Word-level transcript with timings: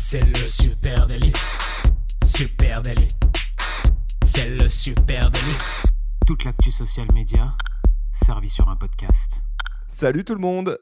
C'est 0.00 0.20
le 0.20 0.36
super 0.36 1.08
délit. 1.08 1.32
Super 2.24 2.82
délit. 2.82 3.08
C'est 4.22 4.48
le 4.48 4.68
super 4.68 5.28
délit. 5.28 5.58
Toute 6.24 6.44
l'actu 6.44 6.70
social 6.70 7.08
média 7.12 7.52
servie 8.12 8.48
sur 8.48 8.68
un 8.68 8.76
podcast. 8.76 9.42
Salut 9.88 10.24
tout 10.24 10.36
le 10.36 10.40
monde 10.40 10.78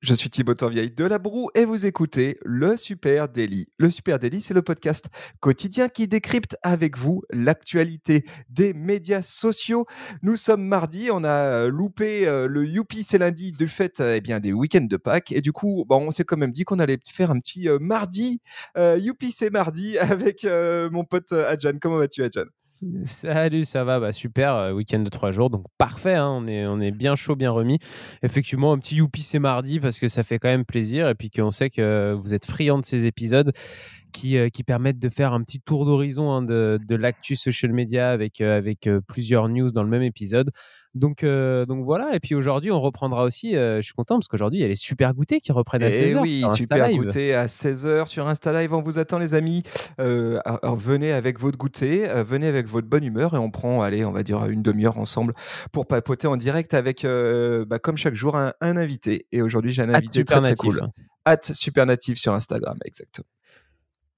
je 0.00 0.14
suis 0.14 0.28
Thibaut 0.28 0.54
Torvieille 0.54 0.90
de 0.90 1.04
La 1.04 1.18
Broue 1.18 1.50
et 1.54 1.64
vous 1.64 1.86
écoutez 1.86 2.38
le 2.44 2.76
Super 2.76 3.28
Daily. 3.28 3.66
Le 3.78 3.90
Super 3.90 4.18
Daily, 4.18 4.40
c'est 4.40 4.52
le 4.52 4.62
podcast 4.62 5.06
quotidien 5.40 5.88
qui 5.88 6.06
décrypte 6.06 6.56
avec 6.62 6.98
vous 6.98 7.22
l'actualité 7.30 8.24
des 8.50 8.74
médias 8.74 9.22
sociaux. 9.22 9.86
Nous 10.22 10.36
sommes 10.36 10.64
mardi, 10.64 11.08
on 11.10 11.24
a 11.24 11.28
euh, 11.28 11.68
loupé 11.68 12.28
euh, 12.28 12.46
le 12.46 12.66
Youpi, 12.66 13.04
c'est 13.04 13.18
lundi 13.18 13.52
du 13.52 13.68
fait 13.68 14.00
euh, 14.00 14.16
eh 14.16 14.20
bien, 14.20 14.38
des 14.38 14.52
week-ends 14.52 14.86
de 14.88 14.96
Pâques. 14.96 15.32
Et 15.32 15.40
du 15.40 15.52
coup, 15.52 15.84
bon, 15.88 16.08
on 16.08 16.10
s'est 16.10 16.24
quand 16.24 16.36
même 16.36 16.52
dit 16.52 16.64
qu'on 16.64 16.78
allait 16.78 16.98
faire 17.06 17.30
un 17.30 17.40
petit 17.40 17.68
mardi. 17.80 18.40
Youpi, 18.76 19.32
c'est 19.32 19.50
mardi 19.50 19.98
avec 19.98 20.46
mon 20.92 21.04
pote 21.04 21.32
Adjan. 21.32 21.78
Comment 21.80 21.96
vas-tu, 21.96 22.22
Adjan? 22.22 22.44
Salut, 23.04 23.64
ça 23.64 23.84
va? 23.84 24.00
Bah, 24.00 24.12
Super, 24.12 24.54
euh, 24.54 24.72
week-end 24.72 24.98
de 24.98 25.08
trois 25.08 25.32
jours, 25.32 25.48
donc 25.48 25.64
parfait, 25.78 26.14
hein, 26.14 26.28
on, 26.28 26.80
est, 26.80 26.90
bien 26.90 27.14
chaud, 27.14 27.34
bien 27.34 27.50
remis. 27.50 27.78
Effectivement, 28.22 28.72
un 28.72 28.78
petit 28.78 28.96
youpi 28.96 29.22
c'est 29.22 29.38
mardi 29.38 29.80
parce 29.80 29.98
que 29.98 30.08
ça 30.08 30.22
fait 30.22 30.38
quand 30.38 30.48
même 30.48 30.66
plaisir 30.66 31.08
et 31.08 31.14
puis 31.14 31.30
qu'on 31.30 31.52
sait 31.52 31.70
que 31.70 32.12
vous 32.12 32.34
êtes 32.34 32.44
friand 32.44 32.78
de 32.78 32.84
ces 32.84 33.06
épisodes 33.06 33.52
qui, 34.12 34.36
euh, 34.36 34.50
qui 34.50 34.62
permettent 34.62 34.98
de 34.98 35.08
faire 35.08 35.32
un 35.32 35.42
petit 35.42 35.60
tour 35.60 35.86
d'horizon 35.86 36.30
hein, 36.30 36.42
de, 36.42 36.78
l'actu 36.90 37.34
social 37.34 37.72
media 37.72 38.10
avec, 38.10 38.40
euh, 38.42 38.58
avec 38.58 38.88
plusieurs 39.08 39.48
news 39.48 39.70
dans 39.70 39.82
le 39.82 39.90
même 39.90 40.02
épisode. 40.02 40.50
Donc, 40.96 41.24
euh, 41.24 41.66
donc 41.66 41.84
voilà. 41.84 42.14
Et 42.14 42.20
puis 42.20 42.34
aujourd'hui, 42.34 42.70
on 42.70 42.80
reprendra 42.80 43.24
aussi. 43.24 43.54
Euh, 43.54 43.76
je 43.76 43.82
suis 43.82 43.94
content 43.94 44.16
parce 44.16 44.28
qu'aujourd'hui, 44.28 44.60
il 44.60 44.62
y 44.62 44.64
a 44.64 44.68
les 44.68 44.74
super 44.74 45.12
goûters 45.12 45.40
qui 45.40 45.52
reprennent 45.52 45.82
à 45.82 45.90
16h. 45.90 46.12
Eh 46.12 46.14
oui, 46.16 46.44
super 46.54 46.90
goûter 46.90 47.34
à 47.34 47.46
16h 47.46 48.06
sur 48.06 48.26
Insta 48.26 48.58
Live. 48.58 48.72
On 48.72 48.82
vous 48.82 48.98
attend, 48.98 49.18
les 49.18 49.34
amis. 49.34 49.62
Euh, 50.00 50.40
venez 50.62 51.12
avec 51.12 51.38
votre 51.38 51.58
goûter, 51.58 52.06
venez 52.24 52.46
avec 52.46 52.66
votre 52.66 52.88
bonne 52.88 53.04
humeur 53.04 53.34
et 53.34 53.38
on 53.38 53.50
prend, 53.50 53.82
allez, 53.82 54.04
on 54.04 54.12
va 54.12 54.22
dire 54.22 54.46
une 54.46 54.62
demi-heure 54.62 54.98
ensemble 54.98 55.34
pour 55.70 55.86
papoter 55.86 56.26
en 56.26 56.36
direct 56.36 56.72
avec, 56.72 57.04
bah, 57.04 57.78
comme 57.78 57.98
chaque 57.98 58.14
jour, 58.14 58.36
un, 58.36 58.52
invité. 58.60 59.26
Et 59.32 59.42
aujourd'hui, 59.42 59.72
j'ai 59.72 59.82
un 59.82 59.92
invité 59.92 60.24
très, 60.24 60.40
très 60.40 60.56
cool. 60.56 60.80
At 61.24 61.42
Super 61.42 61.86
Native 61.86 62.16
sur 62.16 62.32
Instagram, 62.32 62.78
exactement. 62.84 63.26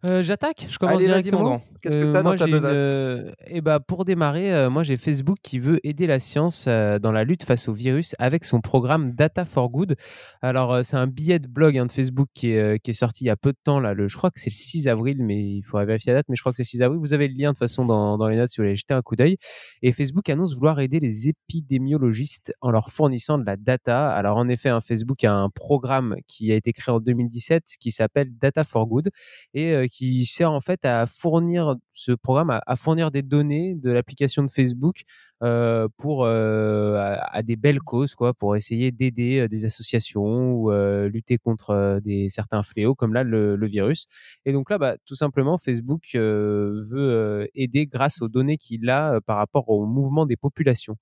Euh, 0.09 0.23
j'attaque, 0.23 0.67
je 0.69 0.79
commence 0.79 1.03
directement. 1.03 1.61
Qu'est-ce 1.83 1.97
que 1.97 2.13
tu 2.13 2.17
as 2.17 2.23
dans 2.23 2.37
ta 2.37 2.47
besace 2.47 3.35
eh 3.49 3.61
bah, 3.61 3.81
Pour 3.81 4.05
démarrer, 4.05 4.55
euh, 4.55 4.71
moi 4.71 4.85
j'ai 4.85 4.97
Facebook 4.97 5.39
qui 5.43 5.59
veut 5.59 5.85
aider 5.85 6.07
la 6.07 6.21
science 6.21 6.67
euh, 6.69 7.01
dans 7.01 7.11
la 7.11 7.25
lutte 7.25 7.43
face 7.43 7.67
au 7.67 7.73
virus 7.73 8.15
avec 8.21 8.45
son 8.45 8.61
programme 8.61 9.13
Data 9.13 9.45
for 9.45 9.69
Good. 9.69 9.97
Alors 10.41 10.85
c'est 10.85 10.97
un 10.97 11.09
billet 11.09 11.41
de 11.41 11.49
blog 11.49 11.77
hein, 11.77 11.87
de 11.87 11.91
Facebook 11.91 12.29
qui 12.33 12.53
est, 12.53 12.79
qui 12.79 12.93
est, 12.93 12.95
sorti 12.95 13.25
il 13.25 13.27
y 13.27 13.31
a 13.31 13.37
peu 13.37 13.51
de 13.51 13.59
temps, 13.65 13.81
là, 13.81 13.93
le, 13.93 14.07
je 14.07 14.17
crois 14.17 14.31
que 14.31 14.39
c'est 14.39 14.51
le 14.51 14.55
6 14.55 14.87
avril, 14.87 15.17
mais 15.19 15.37
il 15.37 15.63
faudrait 15.63 15.87
vérifier 15.87 16.13
la 16.13 16.21
date, 16.21 16.27
mais 16.29 16.37
je 16.37 16.43
crois 16.43 16.53
que 16.53 16.59
c'est 16.59 16.63
le 16.63 16.69
6 16.69 16.83
avril. 16.83 17.01
Vous 17.01 17.13
avez 17.13 17.27
le 17.27 17.35
lien 17.35 17.49
de 17.49 17.55
toute 17.55 17.59
façon 17.59 17.85
dans, 17.85 18.19
dans 18.19 18.29
les 18.29 18.37
notes 18.37 18.51
si 18.51 18.59
vous 18.59 18.65
voulez 18.67 18.77
jeter 18.77 18.95
un 18.95 19.03
coup 19.03 19.17
d'œil. 19.17 19.37
Et 19.83 19.91
Facebook 19.91 20.29
annonce 20.31 20.55
vouloir 20.55 20.79
aider 20.79 21.01
les 21.01 21.29
épidémiologistes 21.29 22.53
en 22.61 22.71
leur 22.71 22.91
fournissant 22.91 23.37
de 23.37 23.45
la 23.45 23.57
data. 23.57 24.11
Alors 24.11 24.37
en 24.37 24.49
effet, 24.49 24.69
hein, 24.69 24.81
Facebook 24.81 25.25
a 25.25 25.35
un 25.35 25.51
programme 25.51 26.15
qui 26.29 26.53
a 26.53 26.55
été 26.55 26.73
créé 26.73 26.95
en 26.95 27.01
2017 27.01 27.65
qui 27.81 27.91
s'appelle 27.91 28.29
Data 28.39 28.63
for 28.63 28.87
Good 28.87 29.11
et 29.55 29.88
qui 29.89 30.25
sert 30.27 30.53
en 30.53 30.61
fait 30.61 30.85
à 30.85 31.07
fournir 31.07 31.77
ce 31.93 32.13
programme, 32.13 32.61
à, 32.65 32.77
fournir 32.77 33.11
des 33.11 33.23
données 33.23 33.75
de 33.75 33.91
l'application 33.91 34.43
de 34.43 34.51
Facebook 34.51 35.03
euh, 35.43 35.89
pour 35.97 36.25
euh, 36.25 37.17
à, 37.21 37.43
des 37.43 37.57
belles 37.57 37.81
causes, 37.81 38.15
quoi, 38.15 38.35
pour 38.35 38.57
essayer 38.57 38.91
d'aider 38.91 39.41
euh, 39.41 39.49
des 39.49 39.65
associations 39.65 40.53
ou 40.53 40.71
lutter 41.09 41.39
contre 41.39 42.01
des 42.05 42.29
certains 42.29 42.63
fléaux 42.63 42.95
comme 42.95 43.15
là 43.15 43.25
le, 43.25 43.67
virus. 43.67 44.07
Et 44.45 44.53
donc 44.53 44.71
là, 44.71 44.79
bah, 44.79 44.97
tout 45.07 45.15
simplement, 45.15 45.59
Facebook 45.59 46.03
veut 46.15 47.49
aider 47.55 47.87
grâce 47.87 48.23
aux 48.23 48.29
données 48.29 48.57
qu'il 48.57 48.89
a 48.89 49.21
par 49.21 49.37
rapport 49.37 49.69
au 49.69 49.87
mouvement 49.87 50.27
des 50.27 50.37
populations. 50.37 50.97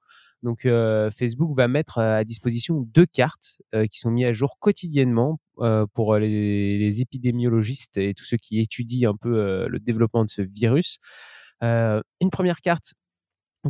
Donc 0.47 0.63
Facebook 0.63 1.57
va 1.57 1.67
mettre 1.67 1.99
à 1.99 2.23
disposition 2.23 2.77
deux 2.81 3.05
cartes 3.05 3.63
qui 3.91 3.99
sont 3.99 4.13
mises 4.13 4.27
à 4.27 4.33
jour 4.33 4.61
quotidiennement 4.61 5.41
pour 5.93 6.17
les, 6.19 7.01
épidémiologistes 7.01 7.97
et 7.97 8.15
tous 8.15 8.23
ceux 8.23 8.37
qui 8.37 8.61
étudient 8.61 9.11
un 9.11 9.17
peu 9.17 9.67
le 9.67 9.81
développement 9.81 10.25
de 10.25 10.31
ce 10.31 10.43
virus. 10.43 10.99
une 11.63 12.31
première 12.31 12.61
carte 12.61 12.93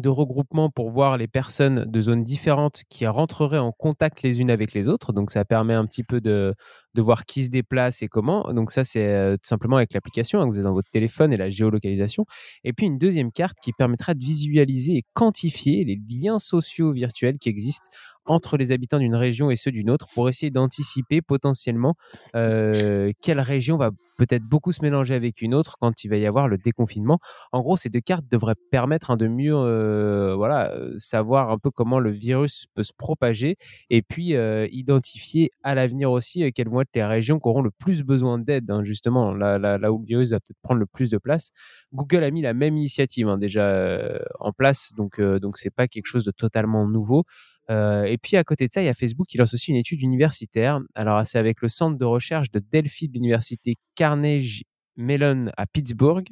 de 0.01 0.09
regroupement 0.09 0.71
pour 0.71 0.91
voir 0.91 1.17
les 1.17 1.29
personnes 1.29 1.84
de 1.87 2.01
zones 2.01 2.25
différentes 2.25 2.83
qui 2.89 3.07
rentreraient 3.07 3.59
en 3.59 3.73
contact 3.73 4.23
les 4.23 4.41
unes 4.41 4.51
avec 4.51 4.73
les 4.73 4.89
autres. 4.89 5.12
Donc 5.12 5.31
ça 5.31 5.45
permet 5.45 5.75
un 5.75 5.87
petit 5.87 6.03
peu 6.03 6.21
de, 6.21 6.55
de 6.95 7.03
voir 7.03 7.25
qui 7.27 7.45
se 7.45 7.49
déplace 7.49 8.03
et 8.03 8.09
comment. 8.09 8.53
Donc 8.53 8.71
ça, 8.71 8.85
c'est 8.85 9.09
euh, 9.09 9.35
tout 9.35 9.47
simplement 9.47 9.77
avec 9.77 9.93
l'application, 9.95 10.41
hein, 10.41 10.47
vous 10.47 10.59
êtes 10.59 10.65
dans 10.65 10.73
votre 10.73 10.91
téléphone 10.91 11.33
et 11.33 11.37
la 11.37 11.49
géolocalisation. 11.49 12.25
Et 12.65 12.73
puis 12.73 12.87
une 12.87 12.99
deuxième 12.99 13.31
carte 13.33 13.59
qui 13.62 13.73
permettra 13.73 14.15
de 14.15 14.23
visualiser 14.23 14.97
et 14.97 15.05
quantifier 15.12 15.85
les 15.85 16.01
liens 16.09 16.39
sociaux 16.39 16.93
virtuels 16.93 17.39
qui 17.39 17.49
existent 17.49 17.89
entre 18.26 18.56
les 18.56 18.72
habitants 18.72 18.98
d'une 18.98 19.14
région 19.14 19.50
et 19.50 19.56
ceux 19.56 19.72
d'une 19.72 19.91
autre 19.91 20.06
pour 20.14 20.28
essayer 20.28 20.50
d'anticiper 20.50 21.20
potentiellement 21.22 21.94
euh, 22.34 23.12
quelle 23.22 23.41
région 23.41 23.76
va 23.76 23.91
peut-être 24.19 24.44
beaucoup 24.44 24.72
se 24.72 24.81
mélanger 24.81 25.14
avec 25.14 25.42
une 25.42 25.53
autre 25.54 25.76
quand 25.78 26.03
il 26.04 26.09
va 26.09 26.16
y 26.16 26.25
avoir 26.25 26.48
le 26.48 26.56
déconfinement. 26.56 27.19
En 27.53 27.60
gros, 27.60 27.76
ces 27.76 27.91
deux 27.91 28.00
cartes 28.00 28.25
devraient 28.31 28.54
permettre 28.70 29.10
hein, 29.10 29.19
de 29.19 29.28
mieux 29.28 29.54
euh, 29.54 30.34
voilà, 30.34 30.75
savoir 30.97 31.50
un 31.50 31.59
peu 31.59 31.70
comment 31.70 32.00
le 32.00 32.12
virus 32.12 32.66
peut 32.75 32.82
se 32.82 32.94
propager 32.97 33.56
et 33.91 34.00
puis 34.00 34.34
identifier 34.70 35.50
à 35.62 35.75
l'avenir 35.75 36.10
aussi 36.10 36.50
quelles 36.53 36.70
vont 36.70 36.81
être 36.81 36.94
les 36.94 37.04
régions 37.04 37.38
qui 37.38 37.48
auront 37.48 37.62
le 37.62 37.70
plus 37.70 38.03
besoin 38.03 38.38
d'aide, 38.38 38.70
hein, 38.70 38.84
justement, 38.84 39.34
là, 39.34 39.93
où 39.93 39.98
le 39.98 40.06
virus 40.06 40.31
va 40.31 40.41
peut-être 40.41 40.60
prendre 40.62 40.81
le 40.81 40.87
plus 40.87 41.10
de 41.10 41.19
place. 41.19 41.50
Google 41.93 42.25
a 42.25 42.31
mis 42.31 42.43
la 42.43 42.54
même 42.54 42.76
initiative 42.76 43.28
hein, 43.28 43.38
déjà 43.38 43.69
euh, 43.69 44.19
en 44.41 44.53
place, 44.53 44.91
donc 44.97 45.19
euh, 45.19 45.38
donc 45.38 45.58
c'est 45.58 45.70
pas 45.70 45.88
quelque 45.88 46.06
chose 46.06 46.25
de 46.25 46.31
totalement 46.31 46.87
nouveau. 46.87 47.25
Euh, 47.71 48.04
et 48.04 48.19
puis 48.19 48.37
à 48.37 48.44
côté 48.44 48.66
de 48.66 48.72
ça, 48.72 48.82
il 48.82 48.87
y 48.87 48.88
a 48.88 48.94
Facebook 48.94 49.27
qui 49.27 49.38
lance 49.38 49.54
aussi 49.54 49.71
une 49.71 49.77
étude 49.77 50.03
universitaire. 50.03 50.81
Alors 50.94 51.27
c'est 51.27 51.38
avec 51.38 51.62
le 51.62 51.69
centre 51.69 51.99
de 51.99 52.04
recherche 52.04 52.50
de 52.50 52.60
Delphi 52.60 53.09
de 53.09 53.15
l'université 53.15 53.75
Carnegie 53.94 54.65
Mellon 54.97 55.47
à 55.56 55.66
Pittsburgh. 55.66 56.26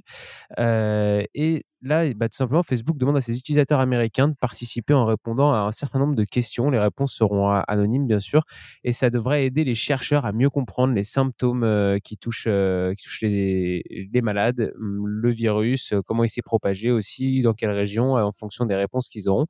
et 0.58 1.64
là, 1.84 2.12
bah, 2.14 2.28
tout 2.28 2.36
simplement, 2.36 2.62
Facebook 2.62 2.96
demande 2.96 3.16
à 3.16 3.20
ses 3.20 3.36
utilisateurs 3.36 3.80
américains 3.80 4.28
de 4.28 4.34
participer 4.34 4.94
en 4.94 5.04
répondant 5.04 5.52
à 5.52 5.58
un 5.58 5.70
certain 5.72 5.98
nombre 5.98 6.14
de 6.14 6.24
questions. 6.24 6.70
Les 6.70 6.78
réponses 6.78 7.14
seront 7.14 7.50
anonymes, 7.50 8.06
bien 8.06 8.20
sûr, 8.20 8.42
et 8.82 8.92
ça 8.92 9.10
devrait 9.10 9.46
aider 9.46 9.64
les 9.64 9.74
chercheurs 9.74 10.26
à 10.26 10.32
mieux 10.32 10.50
comprendre 10.50 10.94
les 10.94 11.04
symptômes 11.04 11.64
euh, 11.64 11.98
qui 11.98 12.16
touchent, 12.16 12.46
euh, 12.48 12.94
qui 12.94 13.04
touchent 13.04 13.22
les, 13.22 14.08
les, 14.12 14.22
malades, 14.22 14.72
hum, 14.78 15.06
le 15.06 15.30
virus, 15.30 15.92
euh, 15.92 16.00
comment 16.04 16.24
il 16.24 16.28
s'est 16.28 16.42
propagé 16.42 16.90
aussi, 16.90 17.42
dans 17.42 17.54
quelle 17.54 17.70
région, 17.70 18.14
en 18.14 18.32
fonction 18.32 18.64
des 18.64 18.74
réponses 18.74 19.08
qu'ils 19.08 19.28
auront. 19.28 19.46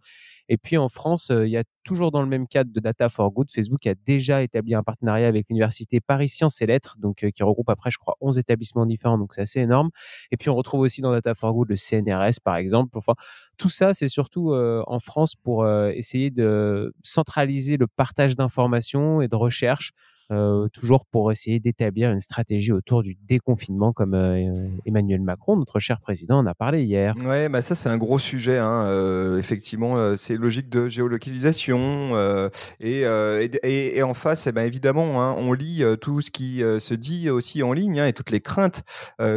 Et 0.48 0.58
puis 0.58 0.76
en 0.76 0.90
France, 0.90 1.30
il 1.30 1.48
y 1.48 1.56
a 1.56 1.64
toujours 1.84 2.10
dans 2.10 2.20
le 2.20 2.28
même 2.28 2.46
cadre 2.46 2.70
de 2.70 2.80
Data 2.80 3.08
for 3.08 3.30
Good, 3.30 3.50
Facebook 3.50 3.86
a 3.86 3.94
déjà 3.94 4.42
établi 4.42 4.74
un 4.74 4.82
partenariat 4.82 5.26
avec 5.26 5.46
l'université 5.48 6.00
Paris 6.00 6.28
Sciences 6.28 6.60
et 6.60 6.66
Lettres, 6.66 6.96
donc 6.98 7.24
qui 7.34 7.42
regroupe 7.42 7.70
après, 7.70 7.90
je 7.90 7.98
crois, 7.98 8.16
11 8.20 8.36
établissements 8.38 8.84
différents, 8.84 9.16
donc 9.16 9.32
c'est 9.32 9.40
assez 9.40 9.60
énorme. 9.60 9.90
Et 10.30 10.36
puis 10.36 10.50
on 10.50 10.54
retrouve 10.54 10.80
aussi 10.80 11.00
dans 11.00 11.12
Data 11.12 11.34
for 11.34 11.54
Good 11.54 11.70
le 11.70 11.76
CNRS 11.76 12.23
par 12.40 12.56
exemple. 12.56 12.96
Enfin, 12.98 13.14
tout 13.58 13.68
ça, 13.68 13.92
c'est 13.92 14.08
surtout 14.08 14.52
euh, 14.52 14.82
en 14.86 14.98
France 14.98 15.34
pour 15.36 15.64
euh, 15.64 15.90
essayer 15.90 16.30
de 16.30 16.94
centraliser 17.02 17.76
le 17.76 17.86
partage 17.86 18.36
d'informations 18.36 19.20
et 19.20 19.28
de 19.28 19.36
recherche 19.36 19.92
euh, 20.30 20.68
toujours 20.68 21.04
pour 21.04 21.30
essayer 21.30 21.60
d'établir 21.60 22.10
une 22.10 22.20
stratégie 22.20 22.72
autour 22.72 23.02
du 23.02 23.14
déconfinement, 23.28 23.92
comme 23.92 24.14
euh, 24.14 24.68
Emmanuel 24.86 25.20
Macron, 25.20 25.56
notre 25.56 25.80
cher 25.80 26.00
président, 26.00 26.38
en 26.38 26.46
a 26.46 26.54
parlé 26.54 26.82
hier. 26.82 27.14
Ouais, 27.24 27.50
bah 27.50 27.60
ça 27.60 27.74
c'est 27.74 27.90
un 27.90 27.98
gros 27.98 28.18
sujet. 28.18 28.56
Hein. 28.56 28.86
Euh, 28.86 29.38
effectivement, 29.38 30.16
c'est 30.16 30.36
logique 30.36 30.70
de 30.70 30.88
géolocalisation 30.88 32.16
et, 32.80 33.02
et, 33.02 33.98
et, 33.98 34.02
en 34.02 34.14
face, 34.14 34.46
eh 34.46 34.52
ben, 34.52 34.66
évidemment, 34.66 35.22
hein, 35.22 35.34
on 35.38 35.52
lit 35.52 35.84
tout 36.00 36.22
ce 36.22 36.30
qui 36.30 36.60
se 36.60 36.94
dit 36.94 37.28
aussi 37.28 37.62
en 37.62 37.72
ligne 37.72 38.00
hein, 38.00 38.06
et 38.06 38.12
toutes 38.12 38.30
les 38.30 38.40
craintes 38.40 38.82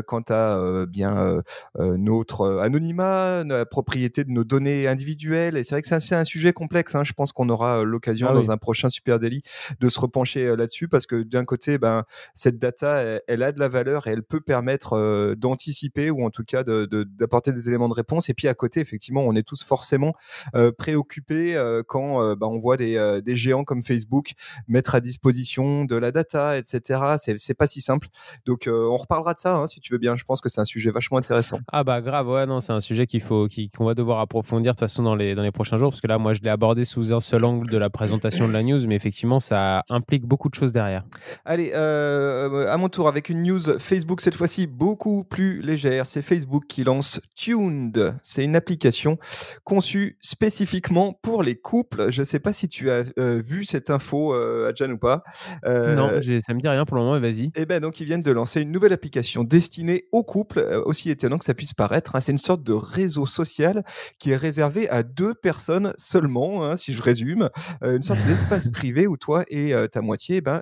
quant 0.06 0.24
à 0.30 0.86
bien 0.88 1.42
notre 1.78 2.60
anonymat, 2.60 3.44
la 3.44 3.66
propriété 3.66 4.24
de 4.24 4.32
nos 4.32 4.44
données 4.44 4.88
individuelles. 4.88 5.58
Et 5.58 5.64
c'est 5.64 5.76
vrai 5.76 5.82
que 5.82 5.88
c'est 5.88 6.16
un, 6.16 6.24
sujet 6.24 6.54
complexe. 6.54 6.96
Je 7.04 7.14
pense 7.14 7.32
qu'on 7.32 7.50
aura 7.50 7.84
l'occasion 7.84 8.28
ah 8.30 8.34
dans 8.34 8.52
un 8.52 8.58
prochain 8.58 8.90
Super 8.90 9.20
Daily 9.20 9.42
de 9.80 9.90
se 9.90 10.00
repencher 10.00 10.56
là-dessus 10.56 10.77
parce 10.86 11.06
que 11.06 11.24
d'un 11.24 11.46
côté, 11.46 11.78
ben, 11.78 12.04
cette 12.36 12.60
data, 12.60 13.22
elle, 13.28 13.44
a 13.44 13.52
de 13.52 13.60
la 13.60 13.70
valeur 13.70 14.08
et 14.08 14.12
elle 14.12 14.24
peut 14.24 14.42
permettre 14.42 14.94
euh, 14.94 15.36
d'anticiper 15.36 16.12
ou 16.12 16.26
en 16.26 16.30
tout 16.30 16.44
cas 16.44 16.64
d'apporter 16.64 17.54
des 17.54 17.70
éléments 17.70 17.90
de 17.90 17.94
réponse. 17.94 18.30
Et 18.30 18.34
puis 18.34 18.48
à 18.48 18.54
côté, 18.54 18.80
effectivement, 18.82 19.22
on 19.22 19.34
est 19.36 19.48
tous 19.48 19.64
forcément 19.64 20.14
euh, 20.56 20.72
préoccupés 20.72 21.56
euh, 21.56 21.84
quand 21.88 22.36
ben, 22.36 22.48
on 22.48 22.60
voit 22.60 22.78
des, 22.78 23.24
géants 23.36 23.64
comme 23.64 23.84
Facebook 23.84 24.34
mettre 24.68 24.96
à 24.96 25.00
disposition 25.00 25.86
de 25.86 25.96
la 25.96 26.12
data, 26.12 26.58
etc. 26.58 27.18
C'est 27.38 27.54
pas 27.54 27.68
si 27.68 27.82
simple. 27.82 28.10
Donc 28.46 28.68
on 28.68 28.98
reparlera 28.98 29.34
de 29.34 29.40
ça 29.40 29.56
hein, 29.56 29.68
si 29.68 29.80
tu 29.80 29.94
veux 29.94 30.00
bien. 30.00 30.16
Je 30.16 30.24
pense 30.24 30.42
que 30.42 30.50
c'est 30.50 30.62
un 30.62 30.66
sujet 30.66 30.92
vachement 30.92 31.18
intéressant. 31.18 31.60
Ah 31.72 31.84
bah 31.84 32.02
grave, 32.02 32.28
ouais, 32.28 32.46
non, 32.46 32.60
c'est 32.60 32.74
un 32.74 32.82
sujet 32.82 33.06
qu'il 33.06 33.22
faut 33.22 33.48
qu'on 33.76 33.86
va 33.86 33.94
devoir 33.94 34.20
approfondir 34.20 34.74
de 34.74 34.76
toute 34.76 34.82
façon 34.82 35.04
dans 35.04 35.16
les 35.16 35.52
prochains 35.52 35.78
jours 35.78 35.88
parce 35.92 36.02
que 36.02 36.08
là, 36.08 36.18
moi, 36.18 36.34
je 36.34 36.42
l'ai 36.42 36.50
abordé 36.50 36.86
sous 36.86 37.14
un 37.14 37.20
seul 37.20 37.44
angle 37.46 37.70
de 37.70 37.78
la 37.78 37.90
présentation 37.90 38.48
de 38.48 38.54
la 38.54 38.64
news, 38.64 38.86
mais 38.88 38.96
effectivement, 38.96 39.40
ça 39.40 39.84
implique 39.90 40.26
beaucoup 40.26 40.50
de 40.50 40.56
choses 40.56 40.67
chose 40.68 40.72
derrière. 40.74 41.04
Allez, 41.46 41.72
euh, 41.74 42.72
à 42.72 42.78
mon 42.78 42.90
tour 42.90 43.08
avec 43.08 43.30
une 43.30 43.44
news 43.44 43.80
Facebook 43.80 44.22
cette 44.22 44.36
fois-ci 44.36 44.68
beaucoup 44.68 45.24
plus 45.24 45.62
légère. 45.62 46.06
C'est 46.06 46.22
Facebook 46.22 46.66
qui 46.68 46.84
lance 46.84 47.22
Tuned. 47.36 48.16
C'est 48.24 48.44
une 48.44 48.56
application 48.56 49.18
conçue 49.64 50.18
spécifiquement 50.22 51.18
pour 51.22 51.44
les 51.44 51.56
couples. 51.56 52.12
Je 52.12 52.22
ne 52.22 52.26
sais 52.26 52.40
pas 52.40 52.54
si 52.54 52.68
tu 52.68 52.90
as 52.90 53.04
euh, 53.20 53.42
vu 53.44 53.66
cette 53.66 53.90
info, 53.90 54.34
euh, 54.34 54.70
Adjan, 54.70 54.92
ou 54.92 54.98
pas. 54.98 55.24
non, 55.66 56.10
ça 56.22 56.54
me 56.54 56.60
dit 56.60 56.68
rien 56.68 56.86
pour 56.86 56.98
le 56.98 57.04
moment. 57.04 57.20
Vas-y. 57.20 57.52
Eh 57.56 57.66
ben 57.66 57.80
donc 57.80 58.00
ils 58.00 58.06
viennent 58.06 58.22
de 58.22 58.32
lancer 58.32 58.62
une 58.62 58.72
nouvelle 58.72 58.94
application 58.94 59.44
destinée 59.44 60.06
aux 60.12 60.24
couples. 60.24 60.60
aussi 60.86 61.10
étonnant 61.10 61.38
que 61.38 61.46
ça 61.46 61.54
puisse 61.54 61.74
paraître, 61.74 62.16
hein. 62.16 62.22
c'est 62.22 62.32
une 62.32 62.38
sorte 62.38 62.64
de 62.64 62.74
réseau 62.74 63.26
social 63.26 63.84
qui 64.20 64.32
est 64.32 64.36
réservé 64.36 64.90
à 64.90 65.04
deux 65.04 65.34
personnes 65.34 65.94
seulement, 65.98 66.64
hein, 66.64 66.76
si 66.76 66.94
je 66.94 67.02
résume, 67.02 67.50
une 67.84 68.02
sorte 68.02 68.20
d'espace 68.28 68.68
privé 68.68 69.08
où 69.08 69.18
toi 69.18 69.44
et 69.50 69.74
ta 69.92 70.02
moitié, 70.02 70.42
ben 70.42 70.57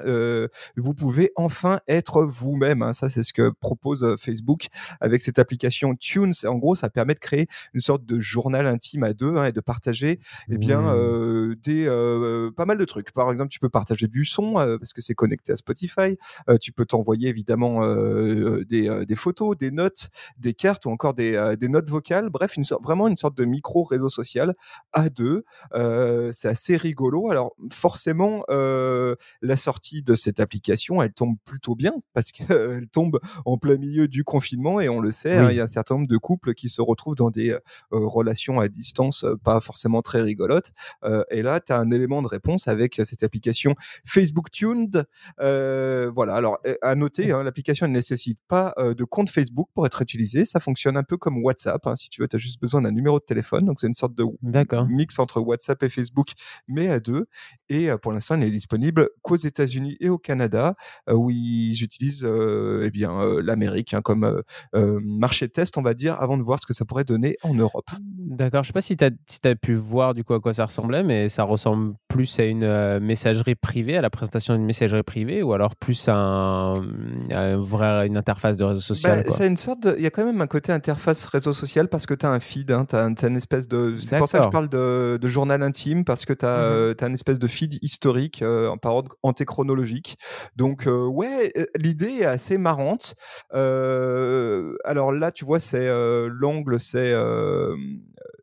vous 0.76 0.94
pouvez 0.94 1.32
enfin 1.36 1.80
être 1.88 2.24
vous-même. 2.24 2.82
Hein. 2.82 2.94
Ça, 2.94 3.10
c'est 3.10 3.24
ce 3.24 3.34
que 3.34 3.50
propose 3.50 4.04
euh, 4.04 4.16
Facebook 4.18 4.68
avec 5.00 5.22
cette 5.22 5.40
application 5.40 5.96
Tunes. 5.96 6.34
En 6.46 6.56
gros, 6.56 6.76
ça 6.76 6.90
permet 6.90 7.14
de 7.14 7.20
créer 7.20 7.48
une 7.74 7.80
sorte 7.80 8.06
de 8.06 8.20
journal 8.20 8.68
intime 8.68 9.04
à 9.04 9.14
deux 9.14 9.36
hein, 9.38 9.46
et 9.46 9.52
de 9.52 9.62
partager 9.62 10.20
eh 10.50 10.58
bien, 10.58 10.82
mmh. 10.82 10.96
euh, 10.96 11.56
des, 11.64 11.86
euh, 11.88 12.52
pas 12.52 12.66
mal 12.66 12.78
de 12.78 12.86
trucs. 12.86 13.12
Par 13.12 13.32
exemple, 13.32 13.50
tu 13.50 13.60
peux 13.60 13.70
partager 13.70 14.08
du 14.08 14.26
son 14.26 14.54
parce 14.54 14.94
que 14.94 15.02
c'est 15.02 15.16
connecté 15.16 15.54
à 15.54 15.58
Spotify. 15.58 16.18
tu 16.62 16.72
peux 16.72 16.86
t'envoyer 16.86 17.30
évidemment 17.30 17.82
des, 18.64 19.06
des, 19.06 19.16
photos, 19.16 19.58
des 19.58 19.72
notes, 19.72 20.10
des 20.38 20.54
cartes 20.54 20.86
ou 20.86 20.90
encore 20.90 21.14
des, 21.14 21.56
des 21.60 21.68
notes 21.68 21.90
vocales. 21.90 22.30
Bref, 22.30 22.58
une 22.58 22.64
sorte, 22.64 22.84
vraiment 22.84 23.08
une 23.08 23.18
sorte 23.18 23.38
de 23.38 23.46
micro 23.46 23.84
réseau 23.84 24.10
social 24.10 24.56
à 24.94 25.10
deux. 25.10 25.44
c'est 26.32 26.48
assez 26.48 26.78
rigolo. 26.78 27.30
Alors 27.30 27.56
forcément, 27.72 28.44
la 28.50 29.56
sortie 29.56 29.85
de 29.94 30.16
cette 30.16 30.40
application, 30.40 31.02
elle 31.02 31.14
tombe 31.14 31.36
plutôt 31.46 31.76
bien 31.76 31.94
parce 32.14 32.32
qu'elle 32.32 32.88
tombe 32.92 33.20
en 33.46 33.58
plein 33.58 33.78
milieu 33.78 34.08
du 34.08 34.24
confinement 34.24 34.80
et 34.80 34.90
on 34.90 35.00
le 35.00 35.12
sait, 35.12 35.34
hein, 35.34 35.52
il 35.52 35.58
y 35.58 35.60
a 35.60 35.64
un 35.64 35.68
certain 35.68 35.96
nombre 35.96 36.08
de 36.08 36.18
couples 36.18 36.54
qui 36.54 36.70
se 36.70 36.82
retrouvent 36.82 37.16
dans 37.16 37.30
des 37.30 37.52
euh, 37.52 37.60
relations 37.92 38.60
à 38.60 38.68
distance 38.68 39.24
euh, 39.24 39.36
pas 39.36 39.62
forcément 39.62 40.02
très 40.02 40.22
rigolotes. 40.22 40.72
Euh, 41.04 41.24
et 41.30 41.42
là, 41.42 41.60
tu 41.60 41.72
as 41.72 41.80
un 41.80 41.92
élément 41.92 42.22
de 42.22 42.28
réponse 42.28 42.68
avec 42.68 43.02
cette 43.04 43.24
application 43.24 43.76
Facebook 44.06 44.52
Tuned. 44.52 45.06
voilà, 45.38 46.34
alors 46.34 46.60
à 46.82 46.96
noter, 46.96 47.32
hein, 47.32 47.44
l'application 47.44 47.88
ne 47.88 47.94
nécessite 47.94 48.40
pas 48.48 48.74
de 48.78 49.04
compte 49.04 49.30
Facebook 49.30 49.70
pour 49.74 49.86
être 49.86 50.02
utilisée. 50.02 50.46
Ça 50.46 50.60
fonctionne 50.60 50.98
un 50.98 51.04
peu 51.04 51.18
comme 51.18 51.44
WhatsApp. 51.44 51.86
Hein. 51.88 51.96
si 51.96 52.10
tu 52.10 52.22
veux, 52.22 52.28
tu 52.28 52.36
as 52.36 52.40
juste 52.40 52.62
besoin 52.62 52.82
d'un 52.82 52.92
numéro 52.92 53.20
de 53.20 53.26
téléphone. 53.26 53.66
Donc 53.66 53.80
c'est 53.80 53.88
une 53.88 53.94
sorte 53.94 54.16
de 54.16 54.26
mix 54.90 55.20
entre 55.20 55.40
WhatsApp 55.42 55.82
et 55.84 55.90
Facebook, 55.90 56.30
mais 56.68 56.90
à 56.90 57.00
deux. 57.00 57.28
Et 57.70 57.90
pour 58.02 58.12
l'instant, 58.12 58.36
elle 58.36 58.42
n'est 58.42 58.50
disponible 58.50 59.10
qu'aux 59.22 59.36
États-Unis 59.36 59.75
et 60.00 60.10
au 60.10 60.18
Canada, 60.18 60.76
où 61.12 61.30
ils 61.30 61.82
utilisent 61.82 62.26
eh 62.26 62.90
bien 62.92 63.20
l'Amérique 63.42 63.94
hein, 63.94 64.02
comme 64.02 64.44
marché 64.74 65.48
de 65.48 65.52
test, 65.52 65.78
on 65.78 65.82
va 65.82 65.94
dire, 65.94 66.22
avant 66.22 66.38
de 66.38 66.44
voir 66.44 66.60
ce 66.60 66.66
que 66.66 66.74
ça 66.74 66.86
pourrait 66.86 67.04
donner 67.04 67.38
en 67.44 67.54
Europe. 67.54 67.90
D'accord. 68.26 68.64
Je 68.64 68.70
ne 68.70 68.72
sais 68.72 68.74
pas 68.74 68.82
si 68.82 68.98
tu 68.98 69.06
as, 69.06 69.12
si 69.28 69.40
as, 69.46 69.56
pu 69.56 69.74
voir 69.74 70.14
du 70.14 70.24
coup 70.24 70.34
à 70.34 70.40
quoi 70.40 70.54
ça 70.54 70.66
ressemblait, 70.66 71.04
mais 71.04 71.30
ça 71.30 71.44
ressemble 71.44 71.94
plus 72.08 72.40
à 72.40 72.46
une 72.46 73.00
messagerie 73.00 73.56
privée, 73.56 73.98
à 73.98 74.02
la 74.02 74.10
présentation 74.10 74.56
d'une 74.56 74.66
messagerie 74.66 75.04
privée, 75.04 75.44
ou 75.44 75.54
alors 75.54 75.76
plus 75.76 76.08
à, 76.08 76.16
un, 76.16 77.58
vrai, 77.58 78.08
une 78.08 78.18
interface 78.18 78.58
de 78.58 78.64
réseau 78.64 78.82
social. 78.82 79.24
Bah, 79.24 79.32
c'est 79.32 79.48
une 79.48 79.58
sorte 79.58 79.88
Il 79.98 80.04
y 80.04 80.08
a 80.08 80.10
quand 80.10 80.26
même 80.26 80.42
un 80.42 80.48
côté 80.48 80.72
interface 80.72 81.26
réseau 81.26 81.54
social 81.54 81.88
parce 81.88 82.06
que 82.06 82.14
tu 82.14 82.26
as 82.26 82.32
un 82.32 82.40
feed, 82.40 82.72
hein, 82.72 82.86
tu 82.86 82.96
as, 82.96 83.28
une 83.28 83.38
espèce 83.38 83.68
de. 83.68 83.96
C'est 84.00 84.18
pour 84.18 84.28
ça 84.28 84.40
que 84.40 84.46
je 84.46 84.50
parle 84.50 84.70
de, 84.70 85.18
de 85.22 85.28
journal 85.28 85.62
intime, 85.62 86.04
parce 86.04 86.26
que 86.26 86.34
tu 86.34 86.46
as, 86.46 86.92
mmh 86.92 86.96
as, 87.00 87.08
une 87.08 87.14
espèce 87.14 87.40
de 87.40 87.48
feed 87.48 87.78
historique 87.82 88.44
par 88.82 88.96
ordre 88.96 89.16
Donc, 90.56 90.88
ouais, 90.88 91.54
l'idée 91.76 92.20
est 92.22 92.26
assez 92.26 92.58
marrante. 92.58 93.16
alors 93.52 95.12
là, 95.12 95.32
tu 95.32 95.46
vois, 95.46 95.60
c'est 95.60 95.90
l'angle, 96.30 96.80
c'est 96.80 97.14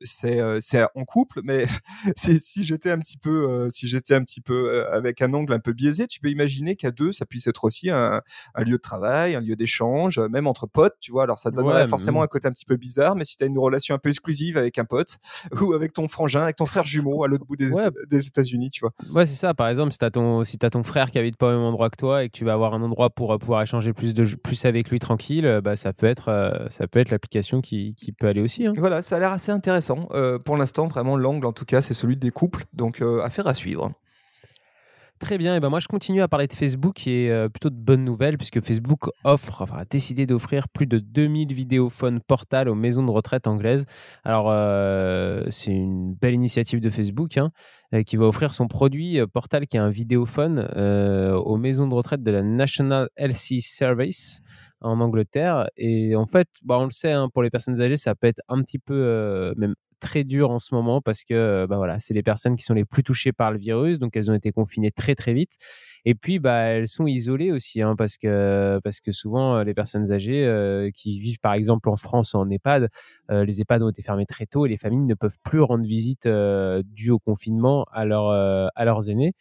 c'est 0.04 0.40
c'est 0.60 0.84
en 0.94 1.04
couple, 1.04 1.40
mais 1.44 1.66
si 2.16 2.64
j'étais 2.64 2.90
un 2.90 2.98
petit 2.98 3.18
peu 3.18 3.68
si 3.70 3.88
j'étais 3.88 4.14
un 4.14 4.22
petit 4.22 4.40
peu 4.40 4.86
avec 4.92 5.22
un 5.22 5.32
angle 5.34 5.52
un 5.52 5.58
peu 5.58 5.72
biaisé, 5.72 6.06
tu 6.06 6.20
peux 6.20 6.28
imaginer 6.28 6.76
qu'à 6.76 6.90
deux, 6.90 7.12
ça 7.12 7.26
puisse 7.26 7.46
être 7.46 7.64
aussi 7.64 7.90
un, 7.90 8.20
un 8.54 8.62
lieu 8.64 8.76
de 8.76 8.82
travail, 8.82 9.34
un 9.34 9.40
lieu 9.40 9.56
d'échange, 9.56 10.18
même 10.18 10.46
entre 10.46 10.66
potes, 10.66 10.96
tu 11.00 11.12
vois. 11.12 11.24
Alors 11.24 11.38
ça 11.38 11.50
donnerait 11.50 11.86
forcément 11.88 12.20
mmh. 12.20 12.24
un 12.24 12.28
côté 12.28 12.48
un 12.48 12.52
petit 12.52 12.64
peu 12.64 12.76
bizarre, 12.76 13.16
mais 13.16 13.24
si 13.24 13.36
tu 13.36 13.44
as 13.44 13.46
une 13.46 13.58
relation 13.58 13.94
un 13.94 13.98
peu 13.98 14.08
exclusive 14.08 14.56
avec 14.56 14.78
un 14.78 14.84
pote 14.84 15.18
ou 15.60 15.72
avec 15.72 15.92
ton 15.92 16.08
frangin, 16.08 16.42
avec 16.42 16.56
ton 16.56 16.66
frère 16.66 16.84
jumeau 16.84 17.24
à 17.24 17.28
l'autre 17.28 17.44
bout 17.44 17.56
des, 17.56 17.70
des 18.08 18.26
États-Unis, 18.26 18.70
tu 18.70 18.80
vois. 18.80 18.92
Ouais, 19.12 19.26
c'est 19.26 19.36
ça. 19.36 19.54
Par 19.54 19.68
exemple, 19.68 19.92
si 19.92 19.98
tu 19.98 20.04
as 20.04 20.10
ton 20.10 20.44
si 20.44 20.58
as 20.62 20.70
ton 20.70 20.82
frère 20.82 21.10
qui 21.10 21.18
habite 21.18 21.36
pas 21.36 21.48
au 21.48 21.52
même 21.52 21.60
endroit 21.60 21.90
que 21.90 21.96
toi 21.96 22.24
et 22.24 22.28
que 22.28 22.36
tu 22.36 22.44
vas 22.44 22.52
avoir 22.52 22.74
un 22.74 22.82
endroit 22.82 23.10
pour 23.10 23.38
pouvoir 23.38 23.62
échanger 23.62 23.92
plus 23.92 24.14
de 24.14 24.24
plus 24.36 24.64
avec 24.64 24.90
lui 24.90 24.98
tranquille, 24.98 25.60
bah 25.62 25.76
ça 25.76 25.92
peut 25.92 26.06
être 26.06 26.66
ça 26.70 26.86
peut 26.86 26.98
être 26.98 27.10
l'application 27.10 27.60
qui, 27.60 27.94
qui, 27.94 28.12
peut 28.12 28.26
aller 28.26 28.40
aussi. 28.40 28.66
Hein. 28.66 28.72
Voilà, 28.76 29.02
ça 29.02 29.16
a 29.16 29.18
l'air 29.18 29.32
assez 29.32 29.52
intéressant. 29.52 29.91
Euh, 30.14 30.38
pour 30.38 30.56
l'instant, 30.56 30.86
vraiment, 30.86 31.16
l'angle, 31.16 31.46
en 31.46 31.52
tout 31.52 31.64
cas, 31.64 31.82
c'est 31.82 31.94
celui 31.94 32.16
des 32.16 32.30
couples. 32.30 32.64
Donc, 32.72 33.00
euh, 33.00 33.22
affaire 33.22 33.46
à 33.46 33.54
suivre. 33.54 33.92
Très 35.22 35.38
bien, 35.38 35.54
et 35.54 35.60
ben 35.60 35.68
moi 35.68 35.78
je 35.78 35.86
continue 35.86 36.20
à 36.20 36.26
parler 36.26 36.48
de 36.48 36.52
Facebook 36.52 37.06
et 37.06 37.30
euh, 37.30 37.48
plutôt 37.48 37.70
de 37.70 37.76
bonnes 37.76 38.04
nouvelles 38.04 38.36
puisque 38.36 38.60
Facebook 38.60 39.08
offre, 39.22 39.62
enfin, 39.62 39.76
a 39.76 39.84
décidé 39.84 40.26
d'offrir 40.26 40.68
plus 40.68 40.88
de 40.88 40.98
2000 40.98 41.52
vidéophones 41.52 42.18
portales 42.20 42.68
aux 42.68 42.74
maisons 42.74 43.04
de 43.04 43.10
retraite 43.12 43.46
anglaises. 43.46 43.86
Alors 44.24 44.50
c'est 45.52 45.70
une 45.70 46.14
belle 46.14 46.34
initiative 46.34 46.80
de 46.80 46.90
Facebook 46.90 47.38
hein, 47.38 47.52
qui 48.04 48.16
va 48.16 48.26
offrir 48.26 48.52
son 48.52 48.66
produit 48.66 49.20
portal 49.32 49.68
qui 49.68 49.76
est 49.76 49.80
un 49.80 49.90
vidéophone 49.90 50.58
aux 51.36 51.56
maisons 51.56 51.86
de 51.86 51.94
retraite 51.94 52.24
de 52.24 52.30
la 52.32 52.42
National 52.42 53.08
Health 53.16 53.36
Service 53.36 54.40
en 54.80 55.00
Angleterre. 55.00 55.68
Et 55.76 56.16
en 56.16 56.26
fait, 56.26 56.48
bah, 56.64 56.78
on 56.80 56.84
le 56.84 56.90
sait, 56.90 57.12
hein, 57.12 57.28
pour 57.32 57.44
les 57.44 57.50
personnes 57.50 57.80
âgées, 57.80 57.96
ça 57.96 58.16
peut 58.16 58.26
être 58.26 58.42
un 58.48 58.60
petit 58.62 58.80
peu, 58.80 58.94
euh, 58.94 59.54
même 59.56 59.74
très 60.02 60.24
dur 60.24 60.50
en 60.50 60.58
ce 60.58 60.74
moment 60.74 61.00
parce 61.00 61.22
que 61.22 61.32
euh, 61.32 61.66
bah, 61.68 61.76
voilà, 61.76 62.00
c'est 62.00 62.12
les 62.12 62.24
personnes 62.24 62.56
qui 62.56 62.64
sont 62.64 62.74
les 62.74 62.84
plus 62.84 63.04
touchées 63.04 63.32
par 63.32 63.52
le 63.52 63.58
virus, 63.58 64.00
donc 64.00 64.16
elles 64.16 64.30
ont 64.30 64.34
été 64.34 64.50
confinées 64.50 64.90
très 64.90 65.14
très 65.14 65.32
vite. 65.32 65.56
Et 66.04 66.16
puis, 66.16 66.40
bah, 66.40 66.58
elles 66.58 66.88
sont 66.88 67.06
isolées 67.06 67.52
aussi, 67.52 67.80
hein, 67.80 67.94
parce, 67.96 68.16
que, 68.16 68.80
parce 68.82 69.00
que 69.00 69.12
souvent, 69.12 69.56
euh, 69.56 69.64
les 69.64 69.74
personnes 69.74 70.12
âgées 70.12 70.90
qui 70.94 71.20
vivent 71.20 71.38
par 71.40 71.54
exemple 71.54 71.88
en 71.88 71.96
France 71.96 72.34
en 72.34 72.50
EHPAD, 72.50 72.88
les 73.30 73.60
EHPAD 73.60 73.82
ont 73.82 73.88
été 73.88 74.02
fermés 74.02 74.26
très 74.26 74.46
tôt 74.46 74.66
et 74.66 74.68
les 74.68 74.76
familles 74.76 75.06
ne 75.06 75.14
peuvent 75.14 75.38
plus 75.44 75.60
rendre 75.60 75.84
visite 75.84 76.28
dû 76.84 77.10
au 77.10 77.18
confinement 77.18 77.84
à, 77.92 78.00
à 78.02 78.84
leurs 78.84 79.08
aînés 79.08 79.34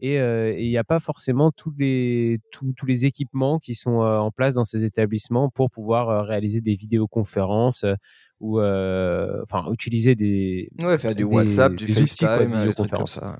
et 0.00 0.16
il 0.62 0.68
n'y 0.68 0.78
a 0.78 0.84
pas 0.84 1.00
forcément 1.00 1.50
tous 1.50 1.72
les, 1.78 2.40
tous, 2.50 2.72
tous, 2.76 2.86
les 2.86 3.06
équipements 3.06 3.58
qui 3.58 3.74
sont 3.74 4.00
en 4.00 4.30
place 4.30 4.54
dans 4.54 4.64
ces 4.64 4.84
établissements 4.84 5.50
pour 5.50 5.70
pouvoir 5.70 6.26
réaliser 6.26 6.60
des 6.60 6.76
vidéoconférences 6.76 7.84
ou 8.40 8.60
enfin 8.60 9.64
utiliser 9.72 10.14
des 10.14 10.70
ouais 10.78 10.98
faire 10.98 11.14
du 11.14 11.24
WhatsApp, 11.24 11.74
du 11.74 11.86
FaceTime, 11.86 12.64
des 12.64 12.74
trucs 12.74 12.90
comme 12.90 13.06
ça. 13.06 13.38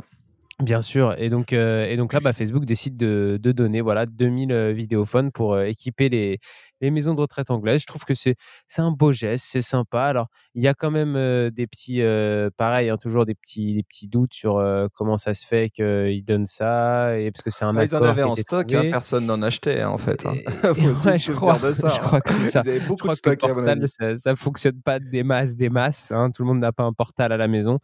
Bien 0.61 0.81
sûr. 0.81 1.15
Et 1.19 1.31
donc, 1.31 1.53
et 1.53 1.97
donc 1.97 2.13
là, 2.13 2.19
bah, 2.19 2.33
Facebook 2.33 2.65
décide 2.65 2.97
de, 2.97 3.39
de 3.41 3.53
donner 3.53 3.81
voilà, 3.81 4.07
2000 4.07 4.73
vidéophones 4.73 5.31
pour 5.31 5.61
équiper 5.61 6.09
les, 6.09 6.41
les 6.81 6.91
maisons 6.91 7.15
de 7.15 7.21
retraite 7.21 7.51
anglaises. 7.51 7.81
Je 7.81 7.87
trouve 7.87 8.05
que 8.05 8.15
c'est 8.15 8.37
un 8.79 8.91
beau 8.91 9.13
geste, 9.13 9.47
c'est 9.49 9.61
sympa. 9.61 10.03
Alors, 10.03 10.29
il 10.55 10.63
y 10.63 10.69
a 10.69 10.75
quand 10.75 10.91
même 10.91 11.15
des 11.51 11.67
petits, 11.67 12.01
pareil, 12.57 12.91
hein, 12.91 12.97
toujours 12.97 13.27
des 13.27 13.35
petits, 13.35 13.75
des 13.75 13.83
petits 13.83 14.09
doutes 14.09 14.35
sur 14.35 14.63
comment 14.95 15.17
ça 15.17 15.35
se 15.35 15.47
fait 15.47 15.71
qu'ils 15.71 16.25
donnent 16.25 16.47
ça, 16.47 17.19
et 17.19 17.31
parce 17.31 17.43
que 17.43 17.51
c'est 17.51 17.65
un 17.65 17.73
bah, 17.73 17.85
Ils 17.85 17.95
en 17.95 18.03
avaient 18.03 18.23
en 18.23 18.35
stock, 18.35 18.73
hein, 18.73 18.91
personne 18.91 19.27
n'en 19.27 19.43
achetait 19.43 19.81
hein, 19.81 19.91
en 19.91 19.99
fait. 19.99 20.23
je, 20.25 21.33
crois, 21.33 21.59
je 21.59 22.01
crois 22.01 22.21
que 22.21 22.31
c'est 22.31 22.51
ça. 22.51 22.63
Beaucoup 22.87 23.09
de 23.09 23.15
stock. 23.15 23.41
ça, 23.87 24.17
ça 24.17 24.37
fonctionne 24.37 24.81
pas 24.83 24.99
des 24.99 25.23
masses, 25.23 25.57
des 25.57 25.71
masses. 25.71 26.13
tout 26.35 26.43
le 26.43 26.49
monde 26.49 26.61
n'a 26.61 26.73
pas 26.73 26.85
un 26.85 26.93
portal 26.93 27.33
à 27.33 27.37
la 27.37 27.49
maison, 27.49 27.79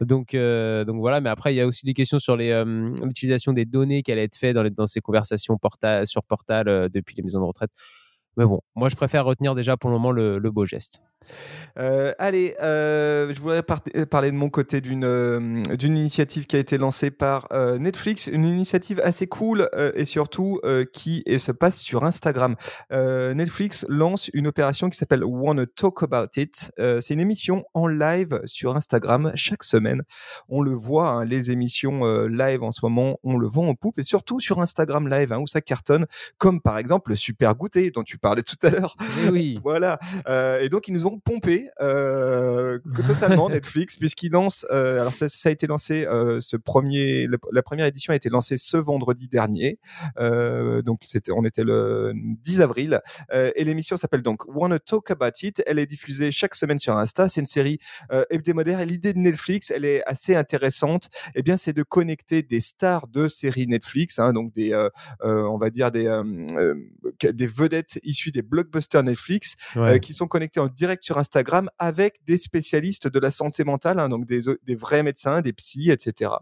donc 0.00 0.34
donc 0.34 1.00
voilà. 1.00 1.20
Mais 1.20 1.30
après, 1.30 1.54
il 1.54 1.56
y 1.56 1.60
a 1.60 1.66
aussi 1.66 1.84
des 1.86 1.94
questions 1.94 2.18
sur 2.18 2.36
l'utilisation 2.36 3.52
des 3.52 3.64
données 3.64 4.02
qui 4.02 4.12
allaient 4.12 4.24
être 4.24 4.36
faites 4.36 4.54
dans, 4.54 4.68
dans 4.68 4.86
ces 4.86 5.00
conversations 5.00 5.56
porta 5.58 6.06
sur 6.06 6.22
portal 6.22 6.88
depuis 6.92 7.16
les 7.16 7.22
maisons 7.22 7.40
de 7.40 7.44
retraite. 7.44 7.70
Mais 8.38 8.46
bon, 8.46 8.60
moi 8.76 8.88
je 8.88 8.94
préfère 8.94 9.24
retenir 9.24 9.56
déjà 9.56 9.76
pour 9.76 9.90
le 9.90 9.96
moment 9.96 10.12
le, 10.12 10.38
beau 10.50 10.64
geste. 10.64 11.02
Euh, 11.78 12.12
allez, 12.18 12.56
euh, 12.60 13.32
je 13.32 13.40
voudrais 13.40 13.62
euh, 13.96 14.06
parler 14.06 14.30
de 14.30 14.36
mon 14.36 14.50
côté 14.50 14.80
d'une 14.80 15.62
d'une 15.78 15.96
initiative 15.96 16.46
qui 16.46 16.56
a 16.56 16.58
été 16.58 16.76
lancée 16.78 17.10
par 17.10 17.48
Netflix, 17.78 18.26
une 18.26 18.44
initiative 18.44 19.00
assez 19.02 19.26
cool 19.26 19.68
et 19.94 20.04
surtout 20.04 20.60
qui 20.92 21.22
et 21.26 21.38
se 21.38 21.52
passe 21.52 21.80
sur 21.80 22.04
Instagram. 22.04 22.56
Netflix 22.90 23.86
lance 23.88 24.30
une 24.32 24.46
opération 24.46 24.88
qui 24.90 24.98
s'appelle 24.98 25.24
Wanna 25.24 25.66
Talk 25.66 26.02
About 26.02 26.28
It. 26.36 26.72
C'est 26.78 27.14
une 27.14 27.20
émission 27.20 27.64
en 27.74 27.86
live 27.86 28.40
sur 28.44 28.76
Instagram 28.76 29.32
chaque 29.34 29.62
semaine. 29.62 30.02
On 30.48 30.62
le 30.62 30.72
voit, 30.72 31.10
hein, 31.10 31.24
les 31.24 31.50
émissions 31.50 32.26
live 32.26 32.62
en 32.62 32.72
ce 32.72 32.80
moment, 32.82 33.18
on 33.22 33.36
le 33.36 33.46
vend 33.46 33.68
en 33.68 33.74
poupe 33.74 33.98
et 33.98 34.04
surtout 34.04 34.40
sur 34.40 34.60
Instagram 34.60 35.08
Live 35.08 35.32
hein, 35.32 35.38
où 35.38 35.46
ça 35.46 35.60
cartonne, 35.60 36.06
comme 36.38 36.60
par 36.60 36.78
exemple 36.78 37.10
le 37.10 37.16
Super 37.16 37.54
Goûter 37.54 37.90
dont 37.90 38.02
tu 38.02 38.18
parlais 38.18 38.42
tout 38.42 38.66
à 38.66 38.70
l'heure. 38.70 38.96
Eh 39.24 39.30
oui. 39.30 39.60
voilà. 39.64 39.98
et 40.60 40.68
donc 40.68 40.88
ils 40.88 40.94
nous 40.94 41.06
ont 41.06 41.17
pompé 41.18 41.68
totalement 43.06 43.48
Netflix 43.50 43.96
puisqu'il 43.96 44.32
lance. 44.32 44.66
alors 44.70 45.12
ça, 45.12 45.28
ça, 45.28 45.48
a 45.48 45.52
été 45.52 45.66
lancé 45.66 46.06
ce 46.40 46.56
premier, 46.56 47.28
la 47.52 47.62
première 47.62 47.86
édition 47.86 48.12
a 48.12 48.16
été 48.16 48.28
lancée 48.28 48.58
ce 48.58 48.76
vendredi 48.76 49.28
dernier. 49.28 49.78
donc 50.18 51.00
c'était, 51.04 51.32
on 51.32 51.44
était 51.44 51.64
le 51.64 52.12
10 52.14 52.60
avril 52.60 53.00
et 53.32 53.64
l'émission 53.64 53.96
s'appelle 53.96 54.22
donc 54.22 54.42
Wanna 54.48 54.78
Talk 54.78 55.10
About 55.10 55.30
It. 55.42 55.62
Elle 55.66 55.78
est 55.78 55.86
diffusée 55.86 56.30
chaque 56.30 56.54
semaine 56.54 56.78
sur 56.78 56.96
Insta. 56.96 57.28
C'est 57.28 57.40
une 57.40 57.46
série 57.46 57.78
hebdomadaire 58.30 58.80
et 58.80 58.86
l'idée 58.86 59.12
de 59.12 59.18
Netflix, 59.18 59.70
elle 59.70 59.84
est 59.84 60.02
assez 60.06 60.34
intéressante. 60.34 61.08
Eh 61.34 61.42
bien, 61.42 61.56
c'est 61.56 61.72
de 61.72 61.82
connecter 61.82 62.42
des 62.42 62.60
stars 62.60 63.08
de 63.08 63.28
séries 63.28 63.66
Netflix, 63.66 64.18
hein, 64.18 64.32
donc 64.32 64.52
des, 64.54 64.74
on 65.22 65.58
va 65.58 65.70
dire 65.70 65.90
des 65.90 66.08
des 67.22 67.46
vedettes 67.46 67.98
issues 68.04 68.30
des 68.30 68.42
blockbusters 68.42 69.02
Netflix 69.02 69.56
qui 70.02 70.12
sont 70.12 70.26
connectés 70.26 70.60
en 70.60 70.68
direct 70.68 70.97
sur 71.04 71.18
Instagram 71.18 71.70
avec 71.78 72.24
des 72.24 72.36
spécialistes 72.36 73.08
de 73.08 73.18
la 73.18 73.30
santé 73.30 73.64
mentale, 73.64 73.98
hein, 73.98 74.08
donc 74.08 74.26
des, 74.26 74.40
des 74.64 74.74
vrais 74.74 75.02
médecins, 75.02 75.40
des 75.40 75.52
psys, 75.52 75.90
etc. 75.90 76.32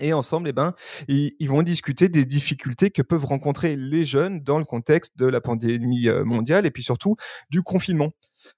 Et 0.00 0.12
ensemble, 0.12 0.48
eh 0.48 0.52
ben, 0.52 0.74
ils, 1.06 1.48
vont 1.48 1.62
discuter 1.62 2.08
des 2.08 2.24
difficultés 2.24 2.90
que 2.90 3.00
peuvent 3.00 3.24
rencontrer 3.24 3.76
les 3.76 4.04
jeunes 4.04 4.40
dans 4.40 4.58
le 4.58 4.64
contexte 4.64 5.16
de 5.16 5.26
la 5.26 5.40
pandémie 5.40 6.08
mondiale 6.24 6.66
et 6.66 6.72
puis 6.72 6.82
surtout 6.82 7.14
du 7.48 7.62
confinement, 7.62 8.10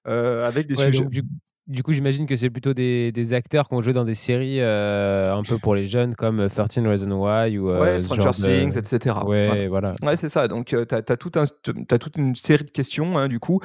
avec 0.05 0.65
des 0.65 0.73
sujets. 0.73 1.05
Du 1.67 1.83
coup, 1.83 1.91
j'imagine 1.91 2.27
que 2.27 2.37
c'est 2.37 2.49
plutôt 2.49 2.73
des, 2.73 3.11
des, 3.11 3.33
acteurs 3.33 3.67
qui 3.67 3.75
ont 3.75 3.81
joué 3.81 3.91
dans 3.91 4.05
des 4.05 4.15
séries 4.15 4.61
euh, 4.61 5.35
un 5.35 5.43
peu 5.43 5.57
pour 5.57 5.75
les 5.75 5.85
jeunes 5.85 6.15
comme 6.15 6.47
13 6.47 6.85
Reasons 6.85 7.11
Why 7.11 7.57
ou 7.57 7.69
euh, 7.69 7.81
ouais, 7.81 7.99
Stranger 7.99 8.31
Things, 8.31 8.77
etc. 8.77 9.17
Ouais, 9.25 9.67
voilà. 9.67 9.93
Ouais, 10.01 10.15
c'est 10.15 10.29
ça. 10.29 10.47
Donc, 10.47 10.71
euh, 10.71 10.85
tu 10.85 10.95
as, 10.95 10.99
as, 10.99 11.17
toute 11.17 12.17
une 12.17 12.35
série 12.37 12.63
de 12.63 12.71
questions. 12.71 13.17
Hein, 13.17 13.27
du 13.27 13.41
coup, 13.41 13.59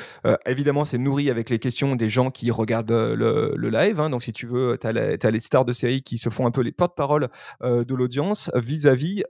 évidemment, 0.47 0.85
c'est 0.85 0.99
nourri 0.99 1.31
avec 1.31 1.49
les 1.49 1.61
questions 1.61 1.95
des 1.95 2.09
gens 2.09 2.31
qui 2.31 2.51
regardent 2.51 2.91
le, 2.91 3.53
le 3.55 3.71
live. 3.71 4.01
Hein, 4.01 4.11
donc, 4.11 4.25
si 4.25 4.33
tu 4.33 4.47
veux, 4.47 4.77
tu 4.81 4.87
as, 4.89 5.31
les 5.31 5.41
stars 5.41 5.65
de 5.65 5.73
séries 5.73 6.03
qui 6.03 6.19
se 6.19 6.29
font 6.29 6.45
un 6.45 6.51
peu 6.51 6.63
les 6.63 6.73
porte-parole 6.73 7.29
de 7.63 7.95
l'audience 7.95 8.51
vis-à-vis 8.57 9.23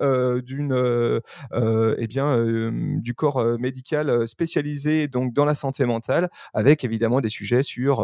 d'une, 0.47 1.21
eh 1.55 2.07
bien, 2.07 2.71
du 2.73 3.13
corps 3.13 3.45
médical 3.59 4.27
spécialisé 4.27 5.09
donc 5.09 5.35
dans 5.35 5.45
la 5.45 5.55
santé 5.55 5.85
mentale, 5.85 6.31
avec 6.55 6.85
évidemment 6.85 7.21
des 7.21 7.29
sujets 7.29 7.63
sur 7.63 8.01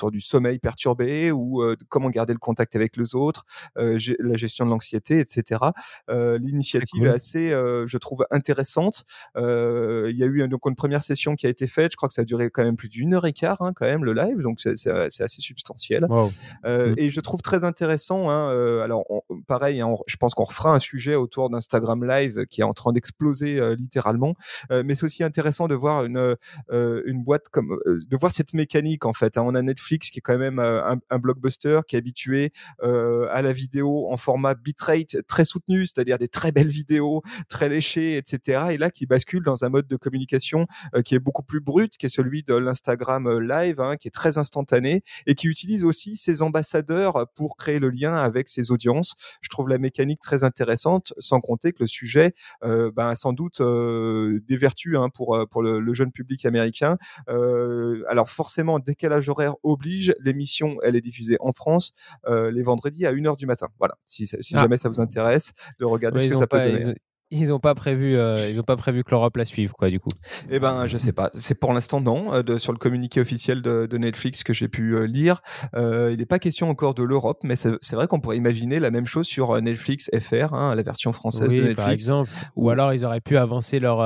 autour 0.00 0.10
du 0.10 0.20
sommeil 0.20 0.58
perturbé 0.58 1.30
ou 1.30 1.62
comment 1.88 2.08
garder 2.08 2.32
le 2.32 2.38
contact 2.38 2.74
avec 2.74 2.96
les 2.96 3.14
autres, 3.14 3.44
la 3.76 4.36
gestion 4.36 4.64
de 4.64 4.70
l'anxiété, 4.70 5.20
etc. 5.20 5.60
L'initiative 6.08 7.04
est, 7.04 7.08
assez, 7.08 7.50
je 7.50 7.96
trouve, 7.98 8.24
intéressante. 8.30 9.04
Il 9.36 10.16
y 10.16 10.22
a 10.22 10.26
eu 10.26 10.48
donc 10.48 10.66
une 10.66 10.76
première 10.76 11.02
session 11.02 11.36
qui 11.36 11.46
a 11.46 11.50
été 11.50 11.66
faite. 11.66 11.92
Je 11.92 11.96
crois 11.96 12.08
que 12.08 12.14
ça 12.14 12.22
a 12.22 12.24
duré 12.24 12.50
quand 12.50 12.64
même 12.64 12.76
plus 12.76 12.88
d'une 12.88 13.14
heure 13.14 13.26
et 13.26 13.32
quart, 13.32 13.60
hein, 13.60 13.72
quand 13.74 13.86
même, 13.86 14.04
le 14.04 14.14
live. 14.14 14.38
Donc 14.40 14.60
c'est 14.60 14.90
assez 14.90 15.40
substantiel. 15.40 16.06
Mmh. 16.08 16.94
Et 16.96 17.10
je 17.10 17.20
trouve 17.20 17.42
très 17.42 17.64
intéressant. 17.64 18.30
Hein, 18.30 18.50
alors 18.82 19.04
pareil, 19.46 19.80
hein, 19.80 19.96
je 20.06 20.16
pense 20.16 20.34
qu'on 20.34 20.44
refera 20.44 20.74
un 20.74 20.80
sujet 20.80 21.14
autour 21.14 21.50
d'Instagram 21.50 22.04
Live 22.04 22.46
qui 22.46 22.62
est 22.62 22.64
en 22.64 22.72
train 22.72 22.92
d'exploser 22.92 23.76
littéralement. 23.76 24.34
mais 24.70 24.94
c'est 24.94 25.04
aussi 25.04 25.22
intéressant 25.24 25.68
de 25.68 25.74
voir 25.74 26.04
une, 26.04 26.36
une 26.72 27.22
boîte 27.22 27.48
comme 27.50 27.78
de 27.86 28.16
voir 28.16 28.32
cette 28.32 28.54
mécanique 28.54 29.04
en 29.04 29.12
fait. 29.12 29.36
On 29.36 29.54
a 29.54 29.62
Netflix 29.62 29.89
qui 29.98 30.18
est 30.18 30.22
quand 30.22 30.38
même 30.38 30.58
euh, 30.58 30.94
un, 31.10 31.18
blockbuster, 31.18 31.80
qui 31.86 31.96
est 31.96 31.98
habitué 31.98 32.52
euh, 32.82 33.26
à 33.30 33.42
la 33.42 33.52
vidéo 33.52 34.08
en 34.10 34.16
format 34.16 34.54
bitrate 34.54 35.16
très 35.26 35.44
soutenu, 35.44 35.86
c'est-à-dire 35.86 36.18
des 36.18 36.28
très 36.28 36.52
belles 36.52 36.68
vidéos, 36.68 37.22
très 37.48 37.68
léchées, 37.68 38.16
etc. 38.16 38.66
Et 38.72 38.78
là, 38.78 38.90
qui 38.90 39.06
bascule 39.06 39.42
dans 39.42 39.64
un 39.64 39.68
mode 39.68 39.86
de 39.86 39.96
communication 39.96 40.66
euh, 40.94 41.02
qui 41.02 41.14
est 41.14 41.18
beaucoup 41.18 41.42
plus 41.42 41.60
brut, 41.60 41.96
qui 41.96 42.06
est 42.06 42.10
celui 42.10 42.42
de 42.42 42.54
l'Instagram 42.54 43.38
Live, 43.38 43.80
hein, 43.80 43.96
qui 43.96 44.08
est 44.08 44.12
très 44.12 44.38
instantané 44.38 45.02
et 45.26 45.34
qui 45.34 45.48
utilise 45.48 45.84
aussi 45.84 46.16
ses 46.16 46.42
ambassadeurs 46.42 47.26
pour 47.34 47.56
créer 47.56 47.78
le 47.78 47.90
lien 47.90 48.14
avec 48.14 48.48
ses 48.48 48.70
audiences. 48.70 49.14
Je 49.40 49.48
trouve 49.48 49.68
la 49.68 49.78
mécanique 49.78 50.20
très 50.20 50.44
intéressante, 50.44 51.12
sans 51.18 51.40
compter 51.40 51.72
que 51.72 51.82
le 51.82 51.86
sujet, 51.86 52.34
euh, 52.64 52.90
ben, 52.94 53.14
sans 53.14 53.32
doute 53.32 53.60
des 53.60 54.56
vertus 54.56 54.96
hein, 54.96 55.08
pour 55.08 55.46
pour 55.50 55.62
le, 55.62 55.92
jeune 55.94 56.12
public 56.12 56.44
américain. 56.46 56.98
alors 57.28 58.28
forcément, 58.28 58.78
décalage 58.78 59.28
horaire 59.28 59.54
oblige, 59.62 59.79
l'émission, 60.20 60.76
elle 60.82 60.96
est 60.96 61.00
diffusée 61.00 61.36
en 61.40 61.52
France 61.52 61.92
euh, 62.26 62.50
les 62.50 62.62
vendredis 62.62 63.06
à 63.06 63.12
1h 63.12 63.36
du 63.36 63.46
matin. 63.46 63.68
Voilà, 63.78 63.96
si, 64.04 64.26
si 64.26 64.36
ah. 64.56 64.62
jamais 64.62 64.76
ça 64.76 64.88
vous 64.88 65.00
intéresse 65.00 65.52
de 65.78 65.84
regarder 65.84 66.20
ce 66.20 66.28
que 66.28 66.34
ça 66.34 66.46
peut 66.46 66.58
donner 66.58 66.94
ils 67.30 67.48
n'ont 67.48 67.60
pas 67.60 67.74
prévu, 67.74 68.16
euh, 68.16 68.48
ils 68.50 68.58
ont 68.58 68.64
pas 68.64 68.76
prévu 68.76 69.04
que 69.04 69.10
l'Europe 69.12 69.36
la 69.36 69.44
suive, 69.44 69.72
quoi, 69.72 69.88
du 69.88 70.00
coup. 70.00 70.10
Eh 70.50 70.58
ben, 70.58 70.86
je 70.86 70.98
sais 70.98 71.12
pas. 71.12 71.30
C'est 71.32 71.54
pour 71.54 71.72
l'instant 71.72 72.00
non. 72.00 72.34
Euh, 72.34 72.42
de, 72.42 72.58
sur 72.58 72.72
le 72.72 72.78
communiqué 72.78 73.20
officiel 73.20 73.62
de, 73.62 73.86
de 73.86 73.98
Netflix 73.98 74.42
que 74.42 74.52
j'ai 74.52 74.68
pu 74.68 74.94
euh, 74.94 75.04
lire, 75.06 75.42
il 75.76 76.16
n'est 76.18 76.26
pas 76.26 76.38
question 76.38 76.68
encore 76.68 76.94
de 76.94 77.02
l'Europe, 77.02 77.40
mais 77.44 77.54
c'est 77.56 77.94
vrai 77.94 78.06
qu'on 78.06 78.20
pourrait 78.20 78.36
imaginer 78.36 78.80
la 78.80 78.90
même 78.90 79.06
chose 79.06 79.26
sur 79.26 79.60
Netflix 79.60 80.10
FR, 80.18 80.54
hein, 80.54 80.74
la 80.74 80.82
version 80.82 81.12
française 81.12 81.48
de 81.48 81.54
Netflix. 81.54 81.76
Par 81.76 81.90
exemple. 81.90 82.30
Ou 82.56 82.70
alors 82.70 82.92
ils 82.92 83.04
auraient 83.04 83.20
pu 83.20 83.36
avancer 83.36 83.78
leur 83.78 83.98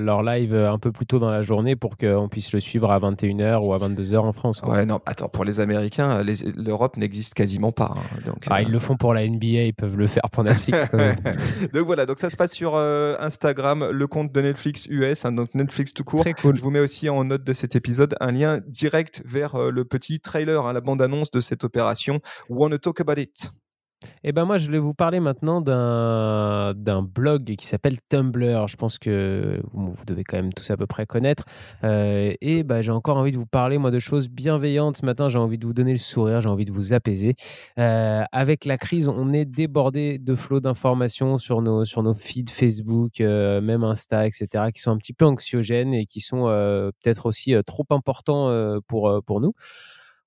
leur 0.00 0.22
live 0.22 0.54
un 0.54 0.78
peu 0.78 0.92
plus 0.92 1.06
tôt 1.06 1.18
dans 1.18 1.30
la 1.30 1.42
journée 1.42 1.76
pour 1.76 1.96
qu'on 1.96 2.28
puisse 2.28 2.52
le 2.52 2.60
suivre 2.60 2.90
à 2.90 2.98
21h 2.98 3.64
ou 3.64 3.72
à 3.72 3.78
22h 3.78 4.16
en 4.18 4.32
France. 4.32 4.60
Quoi. 4.60 4.74
Ouais, 4.74 4.86
non. 4.86 5.00
Attends, 5.06 5.28
pour 5.28 5.44
les 5.44 5.60
Américains, 5.60 6.24
l'Europe 6.56 6.96
n'existe 6.96 7.34
quasiment 7.34 7.72
pas. 7.72 7.94
Hein, 7.96 8.20
donc, 8.26 8.44
ah, 8.50 8.62
ils 8.62 8.70
le 8.70 8.78
font 8.78 8.96
pour 8.96 9.14
la 9.14 9.26
NBA, 9.26 9.46
ils 9.46 9.74
peuvent 9.74 9.96
le 9.96 10.06
faire 10.06 10.28
pour 10.32 10.44
Netflix. 10.44 10.88
Quand 10.88 10.98
même. 10.98 11.16
donc 11.72 11.86
voilà. 11.86 12.06
Donc 12.06 12.18
ça 12.18 12.30
se 12.30 12.36
passe 12.36 12.52
sur 12.52 12.63
sur 12.64 12.76
euh, 12.76 13.14
Instagram 13.20 13.90
le 13.90 14.06
compte 14.06 14.32
de 14.32 14.40
Netflix 14.40 14.86
US, 14.88 15.26
hein, 15.26 15.32
donc 15.32 15.54
Netflix 15.54 15.92
tout 15.92 16.02
court. 16.02 16.24
Je 16.24 16.62
vous 16.62 16.70
mets 16.70 16.80
aussi 16.80 17.10
en 17.10 17.22
note 17.22 17.44
de 17.44 17.52
cet 17.52 17.76
épisode 17.76 18.16
un 18.20 18.32
lien 18.32 18.62
direct 18.66 19.20
vers 19.26 19.54
euh, 19.54 19.70
le 19.70 19.84
petit 19.84 20.18
trailer, 20.18 20.64
hein, 20.64 20.72
la 20.72 20.80
bande-annonce 20.80 21.30
de 21.30 21.42
cette 21.42 21.62
opération 21.62 22.20
Wanna 22.48 22.78
Talk 22.78 23.02
About 23.02 23.20
It. 23.20 23.50
Eh 24.22 24.32
ben 24.32 24.44
moi, 24.44 24.58
je 24.58 24.70
vais 24.70 24.78
vous 24.78 24.94
parler 24.94 25.20
maintenant 25.20 25.60
d'un 25.60 27.02
blog 27.02 27.56
qui 27.56 27.66
s'appelle 27.66 27.98
Tumblr. 28.08 28.68
Je 28.68 28.76
pense 28.76 28.98
que 28.98 29.60
vous, 29.72 29.94
devez 30.06 30.24
quand 30.24 30.36
même 30.36 30.52
tous 30.52 30.70
à 30.70 30.76
peu 30.76 30.86
près 30.86 31.06
connaître. 31.06 31.44
Euh, 31.84 32.32
et 32.40 32.62
ben, 32.62 32.82
j'ai 32.82 32.92
encore 32.92 33.16
envie 33.16 33.32
de 33.32 33.36
vous 33.36 33.46
parler 33.46 33.78
moi 33.78 33.90
de 33.90 33.98
choses 33.98 34.28
bienveillantes. 34.28 34.98
Ce 34.98 35.06
matin, 35.06 35.28
j'ai 35.28 35.38
envie 35.38 35.58
de 35.58 35.66
vous 35.66 35.74
donner 35.74 35.92
le 35.92 35.98
sourire, 35.98 36.40
j'ai 36.40 36.48
envie 36.48 36.64
de 36.64 36.72
vous 36.72 36.92
apaiser. 36.92 37.34
Euh, 37.78 38.22
avec 38.32 38.64
la 38.64 38.78
crise, 38.78 39.08
on 39.08 39.32
est 39.32 39.44
débordé 39.44 40.18
de 40.18 40.34
flots 40.34 40.60
d'informations 40.60 41.38
sur 41.38 41.62
nos, 41.62 41.84
sur 41.84 42.02
nos 42.02 42.14
feeds 42.14 42.50
Facebook, 42.50 43.20
euh, 43.20 43.60
même 43.60 43.84
Insta, 43.84 44.26
etc., 44.26 44.46
qui 44.74 44.80
sont 44.80 44.90
un 44.90 44.98
petit 44.98 45.12
peu 45.12 45.24
anxiogènes 45.24 45.94
et 45.94 46.06
qui 46.06 46.20
sont 46.20 46.44
peut-être 47.02 47.26
aussi 47.26 47.54
trop 47.66 47.84
importants 47.90 48.50
pour, 48.86 49.22
pour 49.26 49.40
nous. 49.40 49.54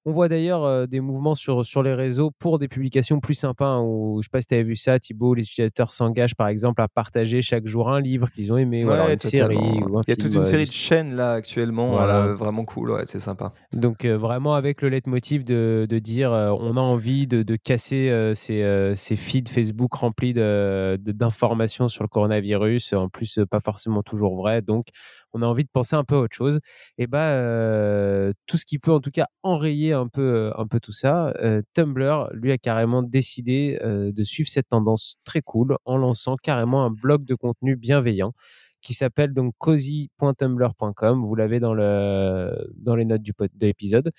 On 0.09 0.13
voit 0.13 0.29
d'ailleurs 0.29 0.87
des 0.87 1.01
mouvements 1.01 1.35
sur, 1.35 1.65
sur 1.65 1.83
les 1.83 1.93
réseaux 1.93 2.31
pour 2.39 2.59
des 2.59 2.69
publications 2.69 3.19
plus 3.19 3.33
sympas. 3.33 3.65
Hein, 3.65 3.81
où, 3.81 4.13
je 4.13 4.17
ne 4.19 4.21
sais 4.21 4.29
pas 4.31 4.39
si 4.39 4.47
tu 4.47 4.53
avais 4.53 4.63
vu 4.63 4.77
ça, 4.77 4.97
Thibaut, 4.99 5.33
les 5.33 5.43
utilisateurs 5.43 5.91
s'engagent 5.91 6.35
par 6.35 6.47
exemple 6.47 6.81
à 6.81 6.87
partager 6.87 7.41
chaque 7.41 7.67
jour 7.67 7.89
un 7.89 7.99
livre 7.99 8.31
qu'ils 8.31 8.53
ont 8.53 8.57
aimé, 8.57 8.85
ou 8.85 8.91
alors 8.91 9.09
une 9.09 9.19
série. 9.19 9.57
Ou 9.57 9.99
un 9.99 10.03
Il 10.07 10.11
y 10.11 10.13
a 10.13 10.15
toute 10.15 10.33
une 10.33 10.45
série 10.45 10.63
de 10.63 10.71
chaînes 10.71 11.13
là 11.13 11.33
actuellement, 11.33 11.97
vraiment 12.35 12.63
cool, 12.63 12.91
ouais, 12.91 13.01
c'est 13.03 13.19
sympa. 13.19 13.51
Donc 13.73 14.05
vraiment 14.05 14.53
avec 14.53 14.81
le 14.81 14.87
leitmotiv 14.87 15.43
de, 15.43 15.85
de 15.89 15.99
dire 15.99 16.31
on 16.31 16.77
a 16.77 16.81
envie 16.81 17.27
de, 17.27 17.43
de 17.43 17.55
casser 17.57 18.31
ces, 18.33 18.93
ces, 18.95 19.15
feeds 19.17 19.51
Facebook 19.51 19.93
remplis 19.93 20.33
d'informations 20.33 21.89
sur 21.89 22.05
le 22.05 22.09
coronavirus, 22.09 22.93
en 22.93 23.09
plus 23.09 23.41
pas 23.51 23.59
forcément 23.59 24.03
toujours 24.03 24.37
vrai. 24.37 24.61
Donc 24.61 24.87
on 25.33 25.41
a 25.41 25.45
envie 25.45 25.63
de 25.63 25.69
penser 25.71 25.95
un 25.95 26.03
peu 26.03 26.15
à 26.15 26.19
autre 26.19 26.35
chose. 26.35 26.59
Et 26.97 27.07
bah, 27.07 27.31
euh, 27.31 28.31
tout 28.45 28.57
ce 28.57 28.65
qui 28.65 28.79
peut 28.79 28.91
en 28.91 28.99
tout 28.99 29.11
cas 29.11 29.27
enrayer 29.43 29.93
un 29.97 30.07
peu, 30.07 30.21
euh, 30.21 30.51
un 30.57 30.67
peu 30.67 30.79
tout 30.79 30.91
ça, 30.91 31.33
euh, 31.41 31.61
Tumblr, 31.73 32.29
lui, 32.33 32.51
a 32.51 32.57
carrément 32.57 33.03
décidé 33.03 33.79
de 33.83 34.23
suivre 34.23 34.49
cette 34.49 34.69
tendance 34.69 35.17
très 35.23 35.41
cool 35.41 35.75
en 35.85 35.97
lançant 35.97 36.35
carrément 36.37 36.83
un 36.83 36.89
blog 36.89 37.25
de 37.25 37.35
contenu 37.35 37.75
bienveillant 37.75 38.33
qui 38.81 38.93
s'appelle 38.93 39.33
donc 39.33 39.53
cozy.tumblr.com. 39.57 41.25
Vous 41.25 41.35
l'avez 41.35 41.59
dans, 41.59 41.73
le, 41.73 42.51
dans 42.75 42.95
les 42.95 43.05
notes 43.05 43.21
du, 43.21 43.31
de 43.31 43.65
l'épisode. 43.65 44.11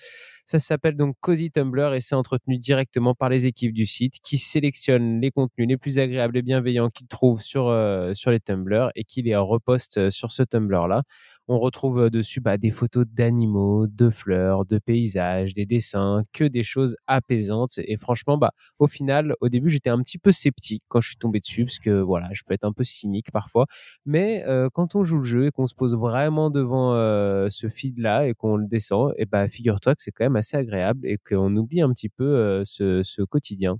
Ça 0.45 0.57
s'appelle 0.57 0.95
donc 0.95 1.15
Cozy 1.21 1.51
Tumblr 1.51 1.93
et 1.93 1.99
c'est 1.99 2.15
entretenu 2.15 2.57
directement 2.57 3.13
par 3.13 3.29
les 3.29 3.45
équipes 3.45 3.71
du 3.71 3.85
site 3.85 4.15
qui 4.23 4.39
sélectionnent 4.39 5.21
les 5.21 5.29
contenus 5.29 5.67
les 5.67 5.77
plus 5.77 5.99
agréables 5.99 6.37
et 6.37 6.41
bienveillants 6.41 6.89
qu'ils 6.89 7.07
trouvent 7.07 7.43
sur, 7.43 7.67
euh, 7.67 8.15
sur 8.15 8.31
les 8.31 8.39
Tumblr 8.39 8.89
et 8.95 9.03
qui 9.03 9.21
les 9.21 9.35
repostent 9.35 9.97
euh, 9.99 10.09
sur 10.09 10.31
ce 10.31 10.41
Tumblr-là 10.41 11.03
on 11.49 11.57
retrouve 11.57 12.03
euh, 12.03 12.09
dessus 12.11 12.41
bah, 12.41 12.57
des 12.57 12.69
photos 12.69 13.05
d'animaux, 13.07 13.87
de 13.87 14.11
fleurs, 14.11 14.65
de 14.65 14.77
paysages, 14.77 15.53
des 15.53 15.65
dessins, 15.65 16.21
que 16.31 16.43
des 16.43 16.61
choses 16.61 16.95
apaisantes. 17.07 17.79
Et 17.79 17.97
franchement, 17.97 18.37
bah, 18.37 18.51
au 18.77 18.85
final, 18.85 19.33
au 19.41 19.49
début, 19.49 19.69
j'étais 19.69 19.89
un 19.89 19.97
petit 20.03 20.19
peu 20.19 20.31
sceptique 20.31 20.83
quand 20.87 21.01
je 21.01 21.09
suis 21.09 21.17
tombé 21.17 21.39
dessus, 21.39 21.65
parce 21.65 21.79
que 21.79 22.01
voilà, 22.01 22.29
je 22.33 22.43
peux 22.45 22.53
être 22.53 22.65
un 22.65 22.71
peu 22.71 22.83
cynique 22.83 23.31
parfois. 23.31 23.65
Mais 24.05 24.43
euh, 24.49 24.69
quand 24.73 24.95
on 24.95 25.03
joue 25.03 25.19
le 25.19 25.23
jeu 25.23 25.45
et 25.47 25.51
qu'on 25.51 25.67
se 25.67 25.75
pose 25.75 25.95
vraiment 25.95 26.49
devant 26.49 26.93
euh, 26.95 27.47
ce 27.49 27.69
feed-là 27.69 28.27
et 28.27 28.33
qu'on 28.33 28.57
le 28.57 28.67
descend, 28.67 29.13
et 29.17 29.25
bah, 29.25 29.47
figure-toi 29.47 29.95
que 29.95 30.01
c'est 30.03 30.11
quand 30.11 30.25
même 30.25 30.35
assez 30.35 30.57
agréable 30.57 31.05
et 31.07 31.17
qu'on 31.17 31.55
oublie 31.55 31.81
un 31.81 31.91
petit 31.93 32.09
peu 32.09 32.63
ce 32.65 33.23
quotidien. 33.23 33.79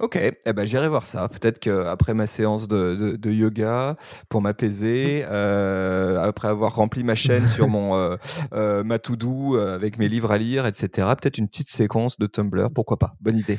Ok, 0.00 0.16
eh 0.16 0.52
ben, 0.52 0.64
j'irai 0.64 0.86
voir 0.86 1.06
ça. 1.06 1.28
Peut-être 1.28 1.58
qu'après 1.58 2.14
ma 2.14 2.28
séance 2.28 2.68
de, 2.68 3.16
de, 3.16 3.30
yoga, 3.32 3.96
pour 4.28 4.40
m'apaiser, 4.40 5.24
euh, 5.28 6.22
après 6.22 6.46
avoir 6.46 6.76
rempli 6.76 7.02
ma 7.02 7.16
chaîne 7.16 7.48
sur 7.48 7.66
mon 7.68 8.16
ma 8.52 8.98
to-do 9.00 9.56
avec 9.56 9.98
mes 9.98 10.06
livres 10.06 10.30
à 10.30 10.38
lire, 10.38 10.66
etc. 10.66 11.08
Peut-être 11.20 11.38
une 11.38 11.48
petite 11.48 11.68
séquence 11.68 12.16
de 12.16 12.26
Tumblr, 12.26 12.70
pourquoi 12.72 12.96
pas 12.96 13.16
Bonne 13.20 13.38
idée. 13.38 13.58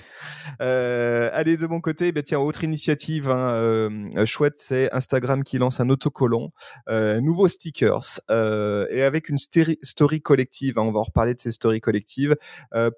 allez, 0.60 1.58
de 1.58 1.68
mon 1.68 1.82
côté, 1.82 2.14
ben, 2.14 2.24
tiens, 2.24 2.40
autre 2.40 2.64
initiative 2.64 3.30
hein, 3.30 4.06
chouette, 4.24 4.56
c'est 4.56 4.90
Instagram 4.94 5.44
qui 5.44 5.58
lance 5.58 5.82
un 5.82 5.90
autocollant, 5.90 6.54
nouveau 7.22 7.50
stickers, 7.50 8.22
et 8.30 9.04
avec 9.04 9.28
une 9.28 9.38
story 9.38 10.22
collective. 10.22 10.80
Hein, 10.80 10.84
on 10.84 10.94
va 10.94 11.02
en 11.02 11.04
reparler 11.04 11.34
de 11.34 11.42
ces 11.42 11.52
stories 11.52 11.82
collectives 11.82 12.38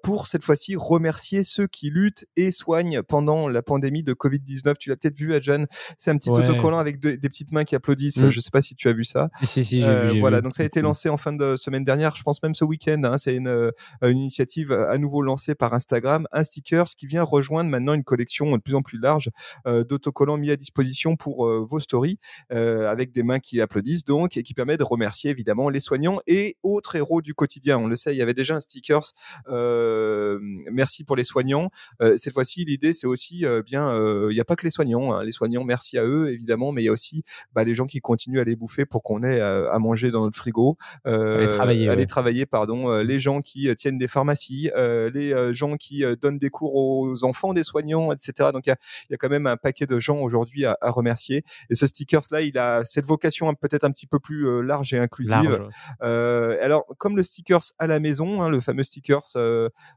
pour 0.04 0.28
cette 0.28 0.44
fois-ci 0.44 0.76
remercier 0.76 1.42
ceux 1.42 1.66
qui 1.66 1.90
luttent 1.90 2.24
et 2.36 2.52
soignent 2.52 3.02
pendant 3.02 3.31
la 3.48 3.62
pandémie 3.62 4.02
de 4.02 4.12
Covid-19. 4.12 4.74
Tu 4.78 4.90
l'as 4.90 4.96
peut-être 4.96 5.16
vu, 5.16 5.34
Adjan. 5.34 5.64
C'est 5.98 6.10
un 6.10 6.18
petit 6.18 6.30
autocollant 6.30 6.78
avec 6.78 6.98
des 6.98 7.16
petites 7.18 7.52
mains 7.52 7.64
qui 7.64 7.74
applaudissent. 7.74 8.22
Mm. 8.22 8.30
Je 8.30 8.36
ne 8.36 8.40
sais 8.40 8.50
pas 8.50 8.62
si 8.62 8.74
tu 8.74 8.88
as 8.88 8.92
vu 8.92 9.04
ça. 9.04 9.30
Si, 9.42 9.64
si, 9.64 9.82
j'ai 9.82 10.12
vu, 10.12 10.20
Voilà, 10.20 10.40
donc 10.40 10.54
ça 10.54 10.62
a 10.62 10.66
été 10.66 10.82
lancé 10.82 11.08
en 11.08 11.16
fin 11.16 11.32
de 11.32 11.56
semaine 11.56 11.84
dernière. 11.84 12.14
Je 12.16 12.22
pense 12.22 12.42
même 12.42 12.54
ce 12.54 12.64
week-end. 12.64 13.00
Hein, 13.04 13.18
c'est 13.18 13.34
une, 13.34 13.72
une, 14.02 14.18
initiative 14.18 14.72
à 14.72 14.98
nouveau 14.98 15.22
lancée 15.22 15.54
par 15.54 15.74
Instagram. 15.74 16.26
Un 16.32 16.44
stickers 16.44 16.86
qui 16.96 17.06
vient 17.06 17.22
rejoindre 17.22 17.70
maintenant 17.70 17.94
une 17.94 18.04
collection 18.04 18.52
de 18.52 18.58
plus 18.58 18.74
en 18.74 18.82
plus 18.82 18.98
large 18.98 19.30
d'autocollants 19.66 20.36
mis 20.36 20.50
à 20.50 20.56
disposition 20.56 21.16
pour 21.16 21.48
vos 21.64 21.80
stories 21.80 22.18
avec 22.50 23.12
des 23.12 23.22
mains 23.22 23.40
qui 23.40 23.60
applaudissent 23.60 24.04
donc 24.04 24.36
et 24.36 24.42
qui 24.42 24.54
permet 24.54 24.76
de 24.76 24.84
remercier 24.84 25.30
évidemment 25.30 25.68
les 25.68 25.80
soignants 25.80 26.20
et 26.26 26.56
autres 26.62 26.96
héros 26.96 27.22
du 27.22 27.34
quotidien. 27.34 27.78
On 27.78 27.86
le 27.86 27.96
sait, 27.96 28.14
il 28.14 28.18
y 28.18 28.22
avait 28.22 28.34
déjà 28.34 28.56
un 28.56 28.60
stickers. 28.60 29.12
merci 29.48 31.04
pour 31.04 31.16
les 31.16 31.24
soignants. 31.24 31.70
cette 32.00 32.32
fois-ci, 32.32 32.64
l'idée 32.64 32.92
c'est 32.92 33.06
aussi 33.06 33.21
bien, 33.64 33.96
il 34.28 34.34
n'y 34.34 34.40
a 34.40 34.44
pas 34.44 34.56
que 34.56 34.64
les 34.64 34.70
soignants. 34.70 35.12
Hein. 35.12 35.24
Les 35.24 35.32
soignants, 35.32 35.64
merci 35.64 35.98
à 35.98 36.04
eux 36.04 36.30
évidemment, 36.32 36.72
mais 36.72 36.82
il 36.82 36.86
y 36.86 36.88
a 36.88 36.92
aussi 36.92 37.24
bah, 37.54 37.64
les 37.64 37.74
gens 37.74 37.86
qui 37.86 38.00
continuent 38.00 38.40
à 38.40 38.44
les 38.44 38.56
bouffer 38.56 38.84
pour 38.84 39.02
qu'on 39.02 39.22
ait 39.22 39.40
à 39.40 39.78
manger 39.78 40.10
dans 40.10 40.22
notre 40.22 40.36
frigo. 40.36 40.76
aller 41.04 41.46
travailler, 41.52 41.88
aller 41.88 42.06
travailler, 42.06 42.46
pardon. 42.46 42.98
les 42.98 43.20
gens 43.20 43.40
qui 43.40 43.74
tiennent 43.76 43.98
des 43.98 44.08
pharmacies, 44.08 44.70
les 44.76 45.54
gens 45.54 45.76
qui 45.76 46.04
donnent 46.20 46.38
des 46.38 46.50
cours 46.50 46.74
aux 46.74 47.24
enfants 47.24 47.54
des 47.54 47.62
soignants, 47.62 48.12
etc. 48.12 48.50
Donc 48.52 48.66
il 48.66 48.74
y 49.10 49.14
a, 49.14 49.16
quand 49.16 49.30
même 49.30 49.46
un 49.46 49.56
paquet 49.56 49.86
de 49.86 49.98
gens 49.98 50.18
aujourd'hui 50.18 50.64
à, 50.64 50.76
remercier. 50.82 51.44
Et 51.70 51.74
ce 51.74 51.86
stickers 51.86 52.22
là, 52.30 52.40
il 52.40 52.58
a 52.58 52.84
cette 52.84 53.06
vocation 53.06 53.52
peut-être 53.54 53.84
un 53.84 53.90
petit 53.90 54.06
peu 54.06 54.18
plus 54.18 54.62
large 54.62 54.92
et 54.94 54.98
inclusive. 54.98 55.68
alors 56.00 56.86
comme 56.98 57.16
le 57.16 57.22
stickers 57.22 57.62
à 57.78 57.86
la 57.86 58.00
maison, 58.00 58.42
hein, 58.42 58.50
le 58.50 58.60
fameux 58.60 58.84
stickers 58.84 59.36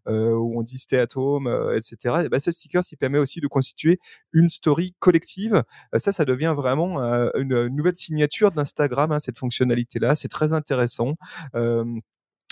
où 0.07 0.59
on 0.59 0.63
dit 0.63 0.77
stay 0.77 0.99
at 0.99 1.07
home, 1.15 1.47
etc. 1.75 2.15
Et 2.25 2.29
ben, 2.29 2.39
ce 2.39 2.51
stickers, 2.51 2.83
il 2.91 2.97
permet 2.97 3.14
aussi 3.19 3.41
de 3.41 3.47
constituer 3.47 3.99
une 4.33 4.49
story 4.49 4.95
collective. 4.99 5.63
ça, 5.97 6.11
ça 6.11 6.25
devient 6.25 6.53
vraiment 6.55 6.99
une, 7.35 7.67
nouvelle 7.67 7.95
signature 7.95 8.51
d'Instagram, 8.51 9.11
hein, 9.11 9.19
cette 9.19 9.39
fonctionnalité-là. 9.39 10.15
C'est 10.15 10.27
très 10.27 10.53
intéressant 10.53 11.15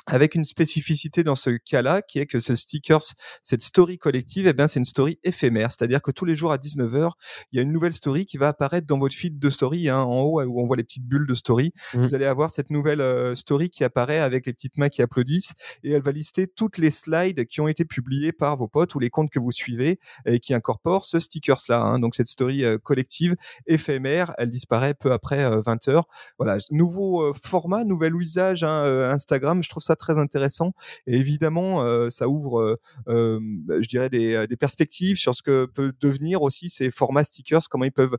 avec 0.06 0.36
une 0.36 0.44
spécificité 0.44 1.24
dans 1.24 1.36
ce 1.36 1.52
cas-là, 1.52 2.02
qui 2.02 2.20
est 2.20 2.26
que 2.26 2.40
ce 2.40 2.56
stickers, 2.56 3.02
cette 3.42 3.62
story 3.62 3.98
collective, 3.98 4.48
eh 4.48 4.54
bien, 4.54 4.68
c'est 4.68 4.80
une 4.80 4.86
story 4.86 5.20
éphémère. 5.24 5.72
C'est-à-dire 5.72 6.02
que 6.02 6.12
tous 6.12 6.26
les 6.26 6.36
jours 6.36 6.52
à 6.52 6.58
19h, 6.58 7.12
il 7.52 7.58
y 7.58 7.60
a 7.60 7.62
une 7.62 7.72
nouvelle 7.72 7.94
story 7.94 8.26
qui 8.26 8.38
va 8.38 8.50
apparaître 8.50 8.86
dans 8.86 9.00
votre 9.00 9.16
feed 9.16 9.40
de 9.40 9.50
story, 9.50 9.90
hein, 9.90 10.00
en 10.00 10.22
haut, 10.22 10.42
où 10.44 10.62
on 10.62 10.66
voit 10.66 10.76
les 10.76 10.84
petites 10.84 11.06
bulles 11.06 11.26
de 11.26 11.34
story. 11.34 11.74
Mmh. 11.94 12.02
Vous 12.02 12.16
allez 12.16 12.26
avoir 12.26 12.52
cette 12.52 12.70
nouvelle 12.70 13.02
euh, 13.02 13.36
story 13.36 13.70
qui 13.70 13.84
apparaît 13.84 14.20
avec 14.20 14.46
les 14.46 14.54
petites 14.54 14.78
mains 14.78 14.90
qui 14.90 15.02
applaudissent 15.02 15.54
et 15.84 15.92
elle 15.92 16.02
va 16.02 16.12
lister 16.12 16.48
toutes 16.48 16.78
les 16.78 16.92
slides 16.92 17.46
qui 17.46 17.62
ont 17.62 17.68
été 17.68 17.86
publiées 17.86 18.34
par 18.34 18.58
vos 18.58 18.68
potes 18.68 18.96
ou 18.96 19.00
les 19.00 19.10
comptes 19.10 19.30
que 19.30 19.40
vous 19.40 19.52
suivez 19.52 20.00
et 20.26 20.40
qui 20.40 20.54
incorporent 20.54 21.06
ce 21.06 21.20
stickers-là. 21.20 21.82
Hein. 21.82 22.00
Donc, 22.00 22.16
cette 22.16 22.28
story 22.28 22.66
euh, 22.66 22.78
collective 22.78 23.36
éphémère, 23.68 24.34
elle 24.38 24.50
disparaît 24.50 24.94
peu 24.94 25.12
après 25.12 25.50
20h. 25.50 25.90
Euh, 25.90 26.02
voilà. 26.38 26.58
Nouveau 26.72 27.34
format, 27.46 27.84
nouvel 27.84 28.16
usage, 28.16 28.64
hein, 28.64 28.84
Instagram. 29.12 29.64
Je 29.64 29.70
trouve 29.70 29.84
ça 29.84 29.93
très 29.96 30.18
intéressant. 30.18 30.74
Et 31.08 31.18
évidemment, 31.18 31.84
euh, 31.84 32.10
ça 32.10 32.28
ouvre, 32.28 32.62
euh, 32.62 32.76
euh, 33.08 33.40
je 33.82 33.88
dirais, 33.88 34.10
des, 34.10 34.48
perspectives 34.60 35.18
sur 35.18 35.36
ce 35.36 35.42
que 35.42 35.66
peut 35.66 35.94
devenir 36.00 36.42
aussi 36.42 36.70
ces 36.70 36.92
formats 36.92 37.24
stickers, 37.24 37.62
comment 37.70 37.86
ils 37.86 37.92
peuvent 37.92 38.18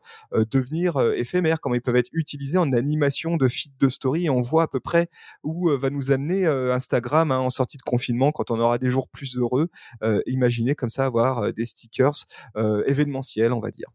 devenir 0.51 1.01
éphémères, 1.17 1.61
comment 1.61 1.75
ils 1.75 1.81
peuvent 1.81 1.97
être 1.97 2.11
utilisés 2.13 2.59
en 2.59 2.73
animation 2.73 3.37
de 3.37 3.49
feed 3.49 3.73
de 3.79 3.89
story. 3.89 4.27
Et 4.27 4.31
on 4.31 4.43
voit 4.43 4.65
à 4.65 4.69
peu 4.69 4.81
près 4.81 5.09
où 5.43 5.69
va 5.69 5.91
nous 5.91 6.11
amener 6.11 6.47
Instagram 6.47 7.31
hein, 7.31 7.39
en 7.39 7.51
sortie 7.51 7.79
de 7.79 7.83
confinement 7.83 8.33
quand 8.33 8.51
on 8.51 8.61
aura 8.61 8.79
des 8.79 8.91
jours 8.91 9.09
plus 9.09 9.39
heureux. 9.39 9.69
imaginez 10.27 10.75
comme 10.75 10.91
ça 10.91 11.07
avoir 11.07 11.53
des 11.53 11.67
stickers 11.67 12.25
événementiels, 12.87 13.53
on 13.53 13.61
va 13.61 13.71
dire. 13.71 13.89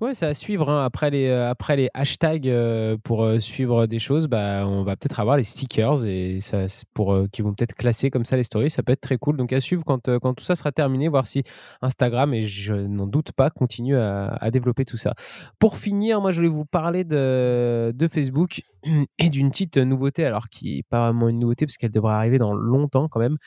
Ouais, 0.00 0.14
c'est 0.14 0.26
à 0.26 0.34
suivre. 0.34 0.68
Hein. 0.70 0.84
Après, 0.84 1.10
les, 1.10 1.26
euh, 1.28 1.48
après 1.48 1.76
les 1.76 1.88
hashtags 1.94 2.48
euh, 2.48 2.96
pour 3.02 3.24
euh, 3.24 3.38
suivre 3.38 3.86
des 3.86 3.98
choses, 3.98 4.26
bah, 4.26 4.66
on 4.66 4.82
va 4.82 4.96
peut-être 4.96 5.20
avoir 5.20 5.36
les 5.36 5.44
stickers 5.44 6.04
et 6.04 6.38
qui 7.32 7.42
vont 7.42 7.54
peut-être 7.54 7.74
classer 7.74 8.10
comme 8.10 8.24
ça 8.24 8.36
les 8.36 8.42
stories. 8.42 8.70
Ça 8.70 8.82
peut 8.82 8.92
être 8.92 9.00
très 9.00 9.16
cool. 9.16 9.36
Donc 9.36 9.52
à 9.52 9.60
suivre 9.60 9.84
quand, 9.84 10.00
tout 10.00 10.44
ça 10.44 10.54
sera 10.54 10.72
terminé, 10.72 11.08
voir 11.08 11.26
si 11.26 11.42
Instagram, 11.82 12.34
et 12.34 12.42
je 12.42 12.74
n'en 12.74 13.06
doute 13.06 13.32
pas, 13.32 13.50
continue 13.50 13.96
à, 13.96 14.36
à, 14.40 14.50
développer 14.50 14.84
tout 14.84 14.96
ça. 14.96 15.14
Pour 15.58 15.78
finir, 15.78 16.20
moi, 16.20 16.30
je 16.30 16.36
voulais 16.36 16.48
vous 16.48 16.66
parler 16.66 17.04
de, 17.04 17.92
de 17.94 18.08
Facebook 18.08 18.62
et 19.18 19.30
d'une 19.30 19.50
petite 19.50 19.78
nouveauté, 19.78 20.24
alors 20.24 20.48
qui 20.48 20.76
n'est 20.76 20.82
pas 20.82 21.10
vraiment 21.10 21.28
une 21.28 21.38
nouveauté 21.38 21.66
parce 21.66 21.76
qu'elle 21.76 21.90
devrait 21.90 22.14
arriver 22.14 22.38
dans 22.38 22.52
longtemps 22.52 23.08
quand 23.08 23.20
même. 23.20 23.38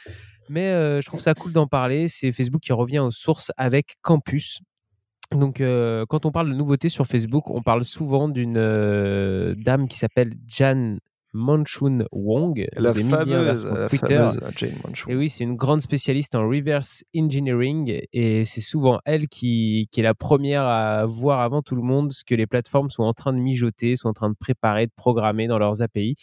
Mais 0.49 0.71
je 0.99 1.05
trouve 1.05 1.21
ça 1.21 1.35
cool 1.35 1.53
d'en 1.53 1.67
parler. 1.67 2.07
C'est 2.07 2.31
Facebook 2.31 2.61
qui 2.61 2.73
revient 2.73 2.99
aux 2.99 3.11
sources 3.11 3.51
avec 3.55 3.97
Campus. 4.01 4.61
Donc, 5.35 5.61
euh, 5.61 6.05
quand 6.07 6.25
on 6.25 6.31
parle 6.31 6.49
de 6.49 6.55
nouveautés 6.55 6.89
sur 6.89 7.05
Facebook, 7.05 7.49
on 7.51 7.61
parle 7.61 7.83
souvent 7.83 8.29
d'une 8.29 8.57
euh, 8.57 9.53
dame 9.55 9.87
qui 9.87 9.97
s'appelle 9.97 10.33
Jan 10.47 10.97
Manchun 11.33 12.05
Wong. 12.11 12.67
La 12.75 12.93
fameuse, 12.93 13.65
la 13.65 13.89
fameuse 13.89 14.39
Jane 14.55 14.73
Et 15.07 15.15
oui, 15.15 15.29
c'est 15.29 15.43
une 15.43 15.55
grande 15.55 15.81
spécialiste 15.81 16.35
en 16.35 16.47
reverse 16.47 17.03
engineering 17.15 18.01
et 18.13 18.45
c'est 18.45 18.61
souvent 18.61 18.99
elle 19.05 19.27
qui, 19.27 19.87
qui, 19.91 19.99
est 19.99 20.03
la 20.03 20.15
première 20.15 20.63
à 20.63 21.05
voir 21.05 21.41
avant 21.41 21.61
tout 21.61 21.75
le 21.75 21.81
monde 21.81 22.11
ce 22.11 22.23
que 22.23 22.35
les 22.35 22.47
plateformes 22.47 22.89
sont 22.89 23.03
en 23.03 23.13
train 23.13 23.33
de 23.33 23.39
mijoter, 23.39 23.95
sont 23.95 24.09
en 24.09 24.13
train 24.13 24.29
de 24.29 24.35
préparer, 24.39 24.87
de 24.87 24.91
programmer 24.95 25.47
dans 25.47 25.59
leurs 25.59 25.81
API. 25.81 26.15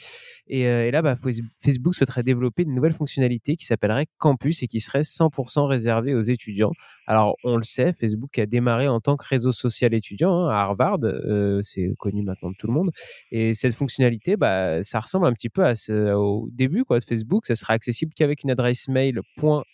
Et, 0.49 0.67
euh, 0.67 0.87
et 0.87 0.91
là, 0.91 1.03
bah, 1.03 1.15
Facebook 1.15 1.95
souhaiterait 1.95 2.23
développer 2.23 2.63
une 2.65 2.75
nouvelle 2.75 2.93
fonctionnalité 2.93 3.57
qui 3.57 3.65
s'appellerait 3.65 4.07
Campus 4.19 4.63
et 4.63 4.67
qui 4.67 4.81
serait 4.81 5.03
100% 5.03 5.67
réservée 5.67 6.15
aux 6.15 6.23
étudiants. 6.23 6.73
Alors, 7.07 7.37
on 7.45 7.57
le 7.57 7.63
sait, 7.63 7.93
Facebook 7.93 8.39
a 8.39 8.47
démarré 8.47 8.89
en 8.89 9.01
tant 9.01 9.17
que 9.17 9.27
réseau 9.27 9.53
social 9.53 9.95
étudiant 9.95 10.47
hein, 10.47 10.51
à 10.51 10.63
Harvard, 10.63 10.99
euh, 11.05 11.61
c'est 11.63 11.93
connu 11.99 12.23
maintenant 12.23 12.51
de 12.51 12.57
tout 12.59 12.67
le 12.67 12.73
monde. 12.73 12.91
Et 13.31 13.55
cette 13.55 13.75
fonctionnalité, 13.75 14.37
bah, 14.37 14.83
ça 14.83 14.96
ressemble 15.01 15.27
un 15.27 15.33
petit 15.33 15.49
peu 15.49 15.65
à 15.65 15.75
au 16.19 16.49
début 16.53 16.85
quoi, 16.85 16.99
de 16.99 17.05
Facebook. 17.05 17.47
Ça 17.47 17.55
sera 17.55 17.75
accessible 17.75 18.13
qu'avec 18.15 18.45
une 18.45 18.51
adresse 18.51 18.89
mail 18.89 19.21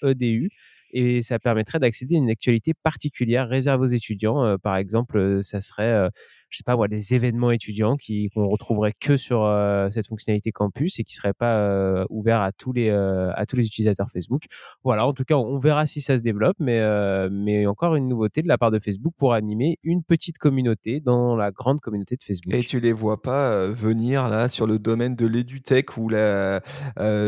.edu 0.03 0.51
et 0.93 1.23
ça 1.23 1.39
permettrait 1.39 1.79
d'accéder 1.79 2.17
à 2.17 2.19
une 2.19 2.31
actualité 2.31 2.75
particulière 2.75 3.49
réservée 3.49 3.83
aux 3.83 3.87
étudiants. 3.87 4.45
Euh, 4.45 4.57
par 4.59 4.77
exemple, 4.77 5.19
euh, 5.19 5.43
ça 5.43 5.61
serait 5.61 5.91
euh, 5.91 6.09
je 6.53 6.59
sais 6.59 6.65
pas 6.65 6.77
moi, 6.77 6.87
des 6.87 7.15
événements 7.15 7.51
étudiants 7.51 7.97
qui 7.97 8.29
qu'on 8.29 8.47
retrouverait 8.47 8.93
que 8.93 9.17
sur 9.17 9.45
euh, 9.45 9.89
cette 9.89 10.07
fonctionnalité 10.07 10.53
campus 10.53 11.01
et 11.01 11.05
qui 11.05 11.15
serait 11.15 11.33
pas 11.33 11.57
euh, 11.57 12.05
ouvert 12.11 12.43
à 12.43 12.53
tous 12.53 12.73
les 12.73 12.91
euh, 12.91 13.33
à 13.35 13.47
tous 13.47 13.57
les 13.57 13.67
utilisateurs 13.67 14.09
Facebook. 14.11 14.45
Voilà, 14.85 15.07
en 15.07 15.15
tout 15.15 15.25
cas, 15.25 15.37
on 15.37 15.59
verra 15.59 15.87
si 15.87 16.03
ça 16.03 16.17
se 16.17 16.23
développe, 16.23 16.57
mais 16.61 16.83
mais 17.31 17.67
encore 17.67 17.97
une 17.97 18.07
nouveauté 18.07 18.43
de 18.43 18.49
la 18.49 18.59
part 18.59 18.71
de 18.71 18.79
Facebook 18.79 19.15
pour 19.17 19.33
animer 19.33 19.79
une 19.83 20.03
petite 20.03 20.37
communauté 20.37 21.01
dans 21.01 21.37
la 21.37 21.51
grande 21.51 21.81
communauté 21.81 22.17
de 22.17 22.23
Facebook. 22.23 22.53
Et 22.53 22.63
tu 22.63 22.81
les 22.81 22.93
vois 22.93 23.23
pas 23.23 23.67
venir 23.69 24.29
là 24.29 24.49
sur 24.51 24.67
le 24.67 24.79
domaine 24.79 25.17
de 25.17 25.27
l'edutech 25.27 25.97
ou 25.97 26.11
la 26.11 26.61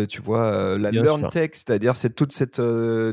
tu 0.07 0.21
vois 0.21 0.77
la 0.77 0.91
learntech, 0.91 1.57
c'est-à-dire 1.57 1.97
c'est 1.97 2.15
toute 2.15 2.33
cette 2.33 2.61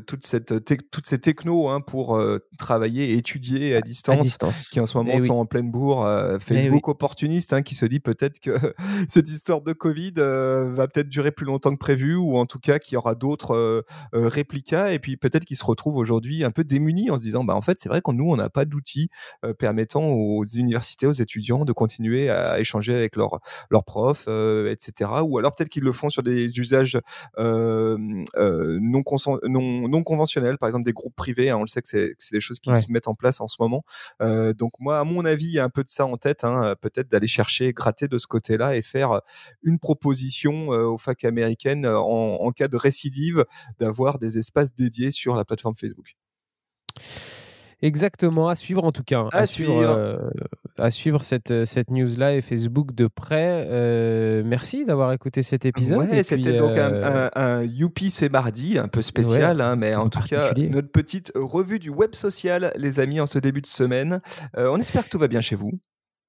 toute 0.06 0.26
cette 0.26 0.66
toutes 0.92 1.08
ces 1.08 1.20
technos 1.20 1.70
hein, 1.70 1.80
pour 1.80 2.22
travailler 2.58 3.12
et 3.12 3.18
étudier 3.18 3.76
à 3.76 3.82
distance, 3.82 4.38
qui 4.72 4.82
en 4.82 4.86
ce 4.86 4.98
moment 4.98 5.14
eh 5.16 5.22
sont 5.22 5.36
en 5.36 5.46
pleine 5.46 5.72
bourre 5.72 6.01
euh, 6.06 6.38
eh 6.38 6.40
Facebook 6.40 6.88
opportuniste 6.88 7.54
hein, 7.54 7.62
qui 7.62 7.76
se 7.76 7.86
dit 7.86 8.00
peut-être 8.00 8.40
que 8.40 8.52
cette 9.08 9.30
histoire 9.30 9.62
de 9.62 9.74
Covid 9.74 10.14
euh, 10.18 10.72
va 10.74 10.88
peut-être 10.88 11.10
durer 11.10 11.32
plus 11.32 11.46
longtemps 11.46 11.72
que 11.72 11.80
prévu 11.80 12.16
ou 12.16 12.38
en 12.38 12.46
tout 12.46 12.60
cas 12.60 12.80
qu'il 12.80 12.96
y 12.96 12.98
aura 12.98 13.16
d'autres 13.16 13.56
euh, 13.56 13.84
réplicas 14.14 14.92
et 14.92 15.00
puis 15.00 15.18
peut-être 15.18 15.46
qu'ils 15.46 15.58
se 15.58 15.66
retrouvent 15.66 15.98
aujourd'hui 15.98 16.44
un 16.44 16.52
peu 16.52 16.64
démunis 16.64 17.10
en 17.10 17.18
se 17.18 17.24
disant 17.24 17.44
bah 17.44 17.56
en 17.56 17.62
fait 17.62 17.80
c'est 17.80 17.90
vrai 17.90 18.02
qu'en 18.02 18.14
nous 18.14 18.30
on 18.30 18.36
n'a 18.36 18.50
pas 18.50 18.66
d'outils 18.66 19.10
permettant 19.58 20.08
aux 20.10 20.44
universités 20.44 21.08
aux 21.08 21.12
étudiants 21.12 21.66
de 21.66 21.72
continuer 21.72 22.30
à 22.30 22.60
échanger 22.60 22.94
avec 22.94 23.16
leurs 23.16 23.40
leurs 23.70 23.84
profs 23.84 24.28
etc 24.28 25.12
ou 25.24 25.38
alors 25.38 25.54
peut-être 25.56 25.70
qu'ils 25.70 25.84
le 25.84 25.92
font 25.92 26.10
sur 26.10 26.24
des 26.24 26.60
usages 26.60 27.00
non, 27.38 28.08
non, 28.80 29.88
non 29.88 30.04
conventionnels 30.04 30.58
par 30.58 30.68
exemple 30.68 30.86
des 30.86 30.94
groupes 30.94 31.16
privés 31.16 31.50
hein, 31.50 31.58
on 31.58 31.62
le 31.62 31.68
sait 31.68 31.82
que 31.82 31.88
c'est 31.88 32.16
des 32.32 32.42
choses 32.42 32.60
qui 32.60 32.74
se 32.74 32.92
mettent 32.92 33.08
en 33.08 33.16
place 33.16 33.42
en 33.42 33.48
ce 33.48 33.58
moment. 33.60 33.84
Donc 34.20 34.74
moi 34.80 35.00
à 35.00 35.04
mon 35.04 35.26
avis 35.26 35.46
il 35.46 35.54
y 35.54 35.60
a 35.60 35.64
un 35.64 35.70
peu 35.70 35.84
de 35.84 35.90
ça 35.92 36.06
en 36.06 36.18
tête, 36.18 36.44
hein, 36.44 36.64
euh, 36.64 36.76
peut-être 36.76 37.10
d'aller 37.10 37.28
chercher, 37.28 37.74
gratter 37.74 38.08
de 38.08 38.18
ce 38.18 38.28
côté-là 38.28 38.76
et 38.76 38.82
faire 38.82 39.12
euh, 39.12 39.20
une 39.64 39.80
proposition 39.80 40.74
euh, 40.74 40.86
aux 40.86 40.98
facs 40.98 41.26
américaines 41.26 41.86
en, 41.86 42.52
cas 42.52 42.68
de 42.68 42.78
récidive 42.78 43.46
d'avoir 43.80 44.20
des 44.20 44.38
espaces 44.38 44.74
dédiés 44.76 45.12
sur 45.12 45.36
la 45.36 45.46
plateforme 45.46 45.76
Facebook. 45.76 46.16
Exactement, 47.82 48.50
à 48.50 48.56
suivre 48.56 48.84
en 48.84 48.92
tout 48.92 49.04
cas. 49.04 49.22
Hein, 49.22 49.30
à, 49.32 49.46
suivre. 49.46 50.32
À 50.78 50.92
suivre 50.92 51.24
cette, 51.24 51.66
cette 51.66 51.90
news-là 51.90 52.36
et 52.36 52.42
Facebook 52.42 52.94
de 52.94 53.08
près. 53.08 53.68
merci 54.44 54.86
d'avoir 54.86 55.12
écouté 55.14 55.42
cet 55.42 55.66
épisode. 55.66 56.00
Ouais, 56.00 56.24
c'était 56.24 56.54
donc 56.54 56.78
un, 56.78 57.30
un, 57.36 57.64
Youpi, 57.64 58.12
c'est 58.12 58.30
mardi, 58.30 58.78
un 58.78 58.88
peu 58.88 59.02
spécial, 59.02 59.62
hein, 59.62 59.76
mais 59.76 59.96
en 59.96 60.10
tout 60.10 60.22
cas, 60.28 60.54
notre 60.56 60.92
petite 60.92 61.32
revue 61.36 61.80
du 61.80 61.90
web 61.90 62.16
social, 62.16 62.72
les 62.76 63.00
amis, 63.00 63.20
en 63.20 63.28
ce 63.28 63.40
début 63.40 63.62
de 63.62 63.68
semaine. 63.68 64.22
on 64.58 64.78
espère 64.78 65.06
que 65.06 65.10
tout 65.10 65.20
va 65.20 65.28
bien 65.28 65.42
chez 65.42 65.56
vous. 65.56 65.72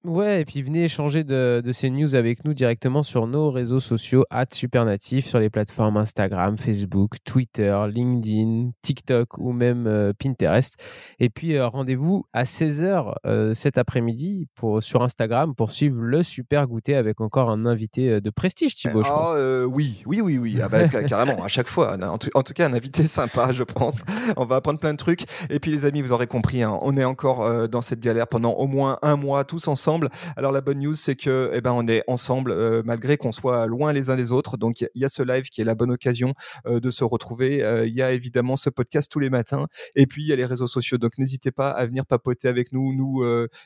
Ouais, 0.04 0.40
et 0.40 0.44
puis 0.44 0.62
venez 0.62 0.82
échanger 0.82 1.22
de, 1.22 1.62
ces 1.70 1.88
news 1.88 2.16
avec 2.16 2.44
nous 2.44 2.54
directement 2.54 3.04
sur 3.04 3.28
nos 3.28 3.52
réseaux 3.52 3.78
sociaux, 3.78 4.24
Supernatif, 4.52 5.26
sur 5.26 5.38
les 5.38 5.48
plateformes 5.48 5.96
Instagram, 5.96 6.58
Facebook, 6.58 7.18
Twitter, 7.24 7.78
LinkedIn, 7.88 8.70
TikTok 8.82 9.38
ou 9.38 9.52
même 9.52 9.86
euh, 9.86 10.12
Pinterest. 10.12 10.74
Et 11.20 11.30
puis 11.30 11.54
euh, 11.54 11.68
rendez-vous 11.68 12.24
à 12.32 12.42
16h 12.42 13.14
euh, 13.26 13.54
cet 13.54 13.78
après-midi 13.78 14.48
pour, 14.56 14.82
sur 14.82 15.04
Instagram 15.04 15.54
pour 15.54 15.70
suivre 15.70 16.00
le 16.00 16.24
super 16.24 16.66
goûter 16.66 16.96
avec 16.96 17.20
encore 17.20 17.48
un 17.48 17.64
invité 17.64 18.20
de 18.20 18.30
prestige, 18.30 18.74
Thibaut, 18.74 19.04
je 19.04 19.08
pense. 19.08 19.28
Ah, 19.30 19.66
oui, 19.68 20.02
oui, 20.06 20.20
oui, 20.20 20.36
oui, 20.36 20.58
ah 20.60 20.68
bah, 20.68 20.88
carrément, 20.88 21.44
à 21.44 21.48
chaque 21.48 21.68
fois. 21.68 21.96
En 22.02 22.18
tout, 22.18 22.30
en 22.34 22.42
tout, 22.42 22.54
cas, 22.54 22.68
un 22.68 22.74
invité 22.74 23.06
sympa, 23.06 23.52
je 23.52 23.62
pense. 23.62 24.02
On 24.36 24.46
va 24.46 24.56
apprendre 24.56 24.80
plein 24.80 24.92
de 24.92 24.98
trucs. 24.98 25.26
Et 25.48 25.60
puis 25.60 25.70
les 25.70 25.84
amis, 25.84 26.02
vous 26.02 26.10
aurez 26.10 26.26
compris, 26.26 26.64
hein, 26.64 26.76
on 26.82 26.96
est 26.96 27.04
encore 27.04 27.68
dans 27.68 27.82
cette 27.82 28.00
galère 28.00 28.26
pendant 28.26 28.54
au 28.54 28.66
moins 28.66 28.98
un 29.02 29.14
mois 29.14 29.44
tous 29.44 29.68
ensemble 29.68 29.91
alors 30.36 30.52
la 30.52 30.60
bonne 30.60 30.80
news, 30.80 30.94
c'est 30.94 31.16
que 31.16 31.50
eh 31.52 31.60
ben 31.60 31.72
on 31.72 31.86
est 31.86 32.02
ensemble 32.06 32.50
euh, 32.50 32.82
malgré 32.84 33.16
qu'on 33.16 33.32
soit 33.32 33.66
loin 33.66 33.92
les 33.92 34.10
uns 34.10 34.16
des 34.16 34.32
autres. 34.32 34.56
Donc 34.56 34.80
il 34.80 34.88
y, 34.94 35.04
a 35.04 35.08
ce 35.08 35.22
live 35.22 35.44
qui 35.44 35.60
est 35.60 35.64
la 35.64 35.74
bonne 35.74 35.90
occasion 35.90 36.34
euh, 36.66 36.80
de 36.80 36.90
se 36.90 37.04
retrouver. 37.04 37.62
Euh, 37.62 37.86
il 37.86 37.94
y 37.94 38.02
a 38.02 38.12
évidemment 38.12 38.56
ce 38.56 38.70
podcast 38.70 39.10
tous 39.10 39.18
les 39.18 39.30
matins 39.30 39.66
et 39.94 40.06
puis 40.06 40.22
il 40.22 40.28
y 40.28 40.32
a 40.32 40.36
les 40.36 40.44
réseaux 40.44 40.66
sociaux. 40.66 40.98
Donc 40.98 41.18
n'hésitez 41.18 41.50
pas 41.50 41.70
à 41.70 41.86
venir 41.86 42.06
papoter 42.06 42.48
avec 42.48 42.72
nous, 42.72 42.92
nous 42.92 43.24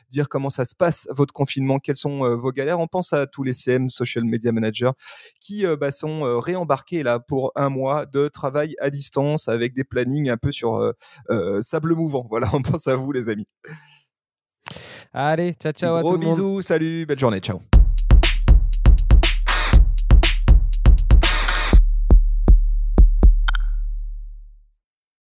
dire 0.09 0.29
comment 0.29 0.49
ça 0.49 0.65
se 0.65 0.75
passe 0.75 1.07
votre 1.11 1.33
confinement, 1.33 1.79
quelles 1.79 1.95
sont 1.95 2.35
vos 2.35 2.51
galères? 2.51 2.79
On 2.79 2.87
pense 2.87 3.13
à 3.13 3.27
tous 3.27 3.43
les 3.43 3.53
CM, 3.53 3.89
social 3.89 4.23
media 4.23 4.51
managers, 4.51 4.91
qui 5.39 5.65
bah, 5.79 5.91
sont 5.91 6.39
réembarqués 6.39 7.03
là 7.03 7.19
pour 7.19 7.51
un 7.55 7.69
mois 7.69 8.05
de 8.05 8.27
travail 8.27 8.75
à 8.79 8.89
distance 8.89 9.47
avec 9.47 9.73
des 9.73 9.83
plannings 9.83 10.29
un 10.29 10.37
peu 10.37 10.51
sur 10.51 10.93
sable 11.61 11.95
mouvant. 11.95 12.27
Voilà, 12.29 12.49
on 12.53 12.61
pense 12.61 12.87
à 12.87 12.95
vous 12.95 13.11
les 13.11 13.29
amis. 13.29 13.47
Allez, 15.13 15.53
ciao 15.53 15.71
ciao 15.71 15.95
à. 15.95 16.01
Gros 16.01 16.17
bisous, 16.17 16.61
salut, 16.61 17.05
belle 17.05 17.19
journée, 17.19 17.39
ciao. 17.39 17.59